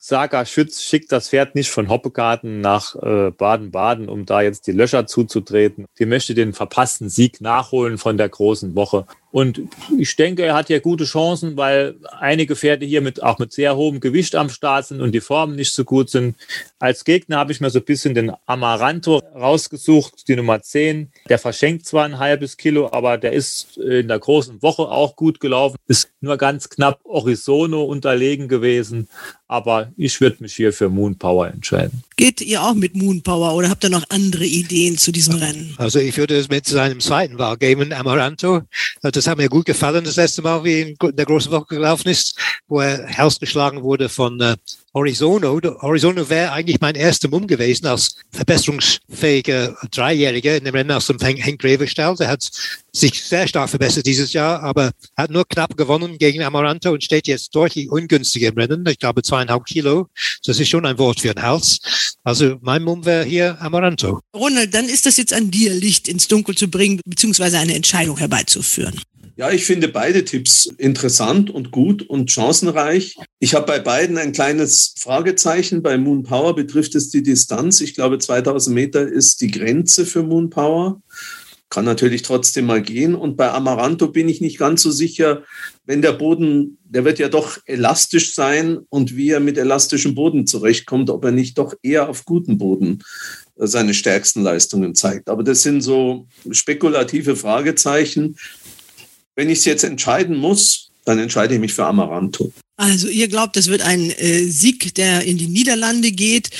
[0.09, 4.72] Saga Schütz schickt das Pferd nicht von Hoppegarten nach äh, Baden-Baden, um da jetzt die
[4.72, 5.87] Löcher zuzutreten.
[5.99, 9.07] Die möchte den verpassten Sieg nachholen von der großen Woche.
[9.37, 9.61] Und
[9.99, 13.76] ich denke, er hat ja gute Chancen, weil einige Pferde hier mit, auch mit sehr
[13.76, 16.37] hohem Gewicht am Start sind und die Formen nicht so gut sind.
[16.78, 21.12] Als Gegner habe ich mir so ein bisschen den Amaranto rausgesucht, die Nummer 10.
[21.28, 25.39] Der verschenkt zwar ein halbes Kilo, aber der ist in der großen Woche auch gut
[25.39, 25.76] gelaufen.
[25.87, 29.07] Ist nur ganz knapp Orizono unterlegen gewesen.
[29.49, 32.03] Aber ich würde mich hier für Moon Power entscheiden.
[32.16, 35.74] Geht ihr auch mit Moon Power oder habt ihr noch andere Ideen zu diesem Rennen?
[35.76, 38.62] Also ich würde es mit seinem zweiten Wahl geben, Amaranto.
[39.03, 42.39] Das hat mir gut gefallen das letzte Mal, wie in der großen Woche gelaufen ist,
[42.68, 44.57] wo er herausgeschlagen wurde von äh,
[44.97, 45.61] Horizono.
[45.83, 51.18] Horizono wäre eigentlich mein erster Mumm gewesen als verbesserungsfähiger Dreijähriger in dem Rennen aus dem
[51.18, 52.16] Henk Greve-Stall.
[52.16, 52.49] Der hat
[52.93, 57.27] sich sehr stark verbessert dieses Jahr, aber hat nur knapp gewonnen gegen Amaranto und steht
[57.27, 58.87] jetzt deutlich ungünstiger im Rennen.
[58.89, 60.09] Ich glaube zweieinhalb Kilo.
[60.47, 61.79] Das ist schon ein Wort für den Hals.
[62.24, 64.20] Also mein Mumm wäre hier Amaranto.
[64.35, 68.16] Ronald, dann ist das jetzt an dir, Licht ins Dunkel zu bringen, beziehungsweise eine Entscheidung
[68.16, 68.99] herbeizuführen.
[69.39, 73.16] Ja, ich finde beide Tipps interessant und gut und chancenreich.
[73.39, 75.82] Ich habe bei beiden ein kleines Fragezeichen.
[75.82, 77.82] Bei Moon Power betrifft es die Distanz.
[77.82, 81.03] Ich glaube, 2000 Meter ist die Grenze für Moon Power.
[81.68, 83.14] Kann natürlich trotzdem mal gehen.
[83.14, 85.43] Und bei Amaranto bin ich nicht ganz so sicher,
[85.84, 90.47] wenn der Boden, der wird ja doch elastisch sein und wie er mit elastischem Boden
[90.47, 93.03] zurechtkommt, ob er nicht doch eher auf guten Boden
[93.59, 95.28] äh, seine stärksten Leistungen zeigt.
[95.28, 98.37] Aber das sind so spekulative Fragezeichen.
[99.37, 102.53] Wenn ich es jetzt entscheiden muss, dann entscheide ich mich für Amaranto.
[102.78, 106.51] Also ihr glaubt, es wird ein äh, Sieg, der in die Niederlande geht.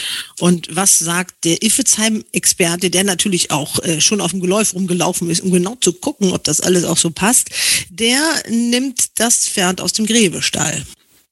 [0.41, 5.43] Und was sagt der Iffezheim-Experte, der natürlich auch äh, schon auf dem Geläuf rumgelaufen ist,
[5.43, 7.51] um genau zu gucken, ob das alles auch so passt,
[7.91, 10.87] der nimmt das Pferd aus dem Gräbestall.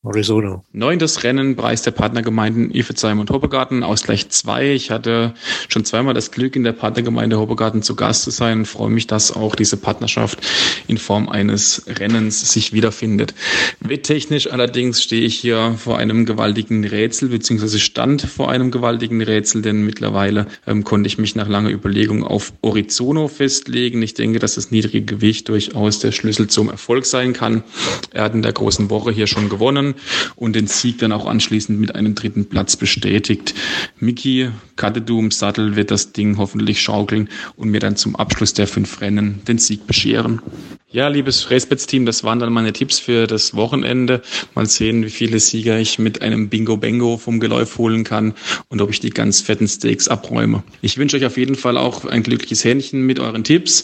[0.04, 0.62] Arizona.
[0.72, 4.72] Neuntes Rennen, Preis der Partnergemeinden Ifezheim und Hoppegarten, Ausgleich 2.
[4.72, 5.32] Ich hatte
[5.68, 9.06] schon zweimal das Glück, in der Partnergemeinde Hoppegarten zu Gast zu sein und freue mich,
[9.06, 10.40] dass auch diese Partnerschaft
[10.88, 13.34] in Form eines Rennens sich wiederfindet.
[13.80, 19.62] Wetttechnisch allerdings stehe ich hier vor einem gewaltigen Rätsel, beziehungsweise stand vor einem gewaltigen Rätsel,
[19.62, 24.02] denn mittlerweile ähm, konnte ich mich nach langer Überlegung auf Orizono festlegen.
[24.02, 27.64] Ich denke, dass das niedrige Gewicht durchaus der Schlüssel zum Erfolg sein kann.
[28.12, 29.93] Er hat in der großen Woche hier schon gewonnen
[30.36, 33.54] und den Sieg dann auch anschließend mit einem dritten Platz bestätigt.
[33.98, 39.00] Miki Katedum Sattel wird das Ding hoffentlich schaukeln und mir dann zum Abschluss der fünf
[39.00, 40.40] Rennen den Sieg bescheren.
[40.94, 44.22] Ja, liebes Racebets-Team, das waren dann meine Tipps für das Wochenende.
[44.54, 48.32] Mal sehen, wie viele Sieger ich mit einem Bingo-Bango vom Geläuf holen kann
[48.68, 50.62] und ob ich die ganz fetten Steaks abräume.
[50.82, 53.82] Ich wünsche euch auf jeden Fall auch ein glückliches Händchen mit euren Tipps,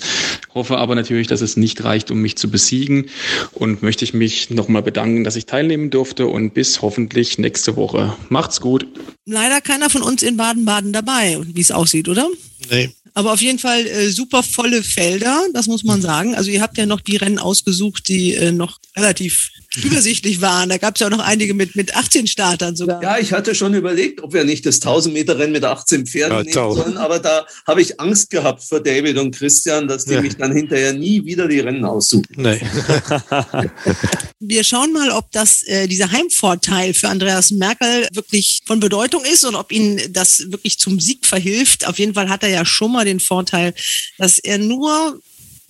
[0.54, 3.06] hoffe aber natürlich, dass es nicht reicht, um mich zu besiegen
[3.54, 8.14] und möchte ich mich nochmal bedanken, dass ich teilnehmen durfte und bis hoffentlich nächste Woche.
[8.28, 8.86] Macht's gut.
[9.26, 12.28] Leider keiner von uns in Baden-Baden dabei, wie es aussieht, oder?
[12.70, 12.90] Nee.
[13.14, 16.34] Aber auf jeden Fall äh, super volle Felder, das muss man sagen.
[16.34, 19.50] Also ihr habt ja noch die Rennen ausgesucht, die äh, noch relativ
[19.84, 20.68] übersichtlich waren.
[20.68, 23.02] Da gab es ja auch noch einige mit, mit 18 Startern sogar.
[23.02, 26.36] Ja, ich hatte schon überlegt, ob wir nicht das 1000 Meter Rennen mit 18 Pferden
[26.38, 26.76] Ja, nehmen toll.
[26.76, 30.22] sollen, aber da habe ich Angst gehabt vor David und Christian, dass die Ja.
[30.22, 32.26] mich dann hinterher nie wieder die Rennen aussuchen.
[32.36, 32.60] Nee.
[34.40, 39.44] Wir schauen mal, ob das äh, dieser Heimvorteil für Andreas Merkel wirklich von Bedeutung ist
[39.44, 41.86] und ob ihn das wirklich zum Sieg verhilft.
[41.86, 43.74] Auf jeden Fall hat er ja schon mal den Vorteil,
[44.18, 45.20] dass er nur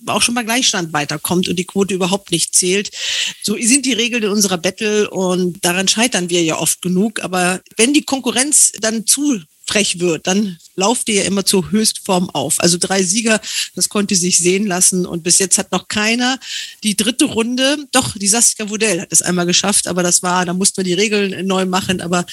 [0.05, 2.91] auch schon bei Gleichstand weiterkommt und die Quote überhaupt nicht zählt.
[3.43, 7.23] So sind die Regeln in unserer Battle und daran scheitern wir ja oft genug.
[7.23, 12.29] Aber wenn die Konkurrenz dann zu frech wird, dann lauft ihr ja immer zur Höchstform
[12.31, 12.59] auf.
[12.59, 13.39] Also drei Sieger,
[13.75, 16.39] das konnte sich sehen lassen und bis jetzt hat noch keiner
[16.83, 20.53] die dritte Runde, doch, die Saskia Wodell hat es einmal geschafft, aber das war, da
[20.53, 22.25] mussten wir die Regeln neu machen, aber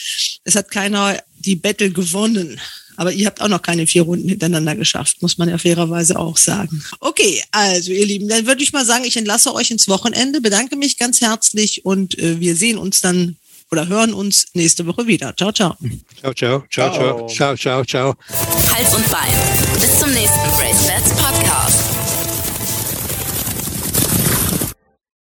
[0.45, 2.61] es hat keiner die Battle gewonnen.
[2.99, 6.37] Aber ihr habt auch noch keine vier Runden hintereinander geschafft, muss man ja fairerweise auch
[6.37, 6.83] sagen.
[6.99, 10.75] Okay, also ihr Lieben, dann würde ich mal sagen, ich entlasse euch ins Wochenende, bedanke
[10.75, 13.37] mich ganz herzlich und äh, wir sehen uns dann
[13.71, 15.37] oder hören uns nächste Woche wieder.
[15.37, 15.77] Ciao, ciao.
[16.19, 18.15] Ciao, ciao, ciao, ciao, ciao, ciao, ciao.
[18.75, 19.33] Hals und Bein.
[19.75, 20.58] Bis zum nächsten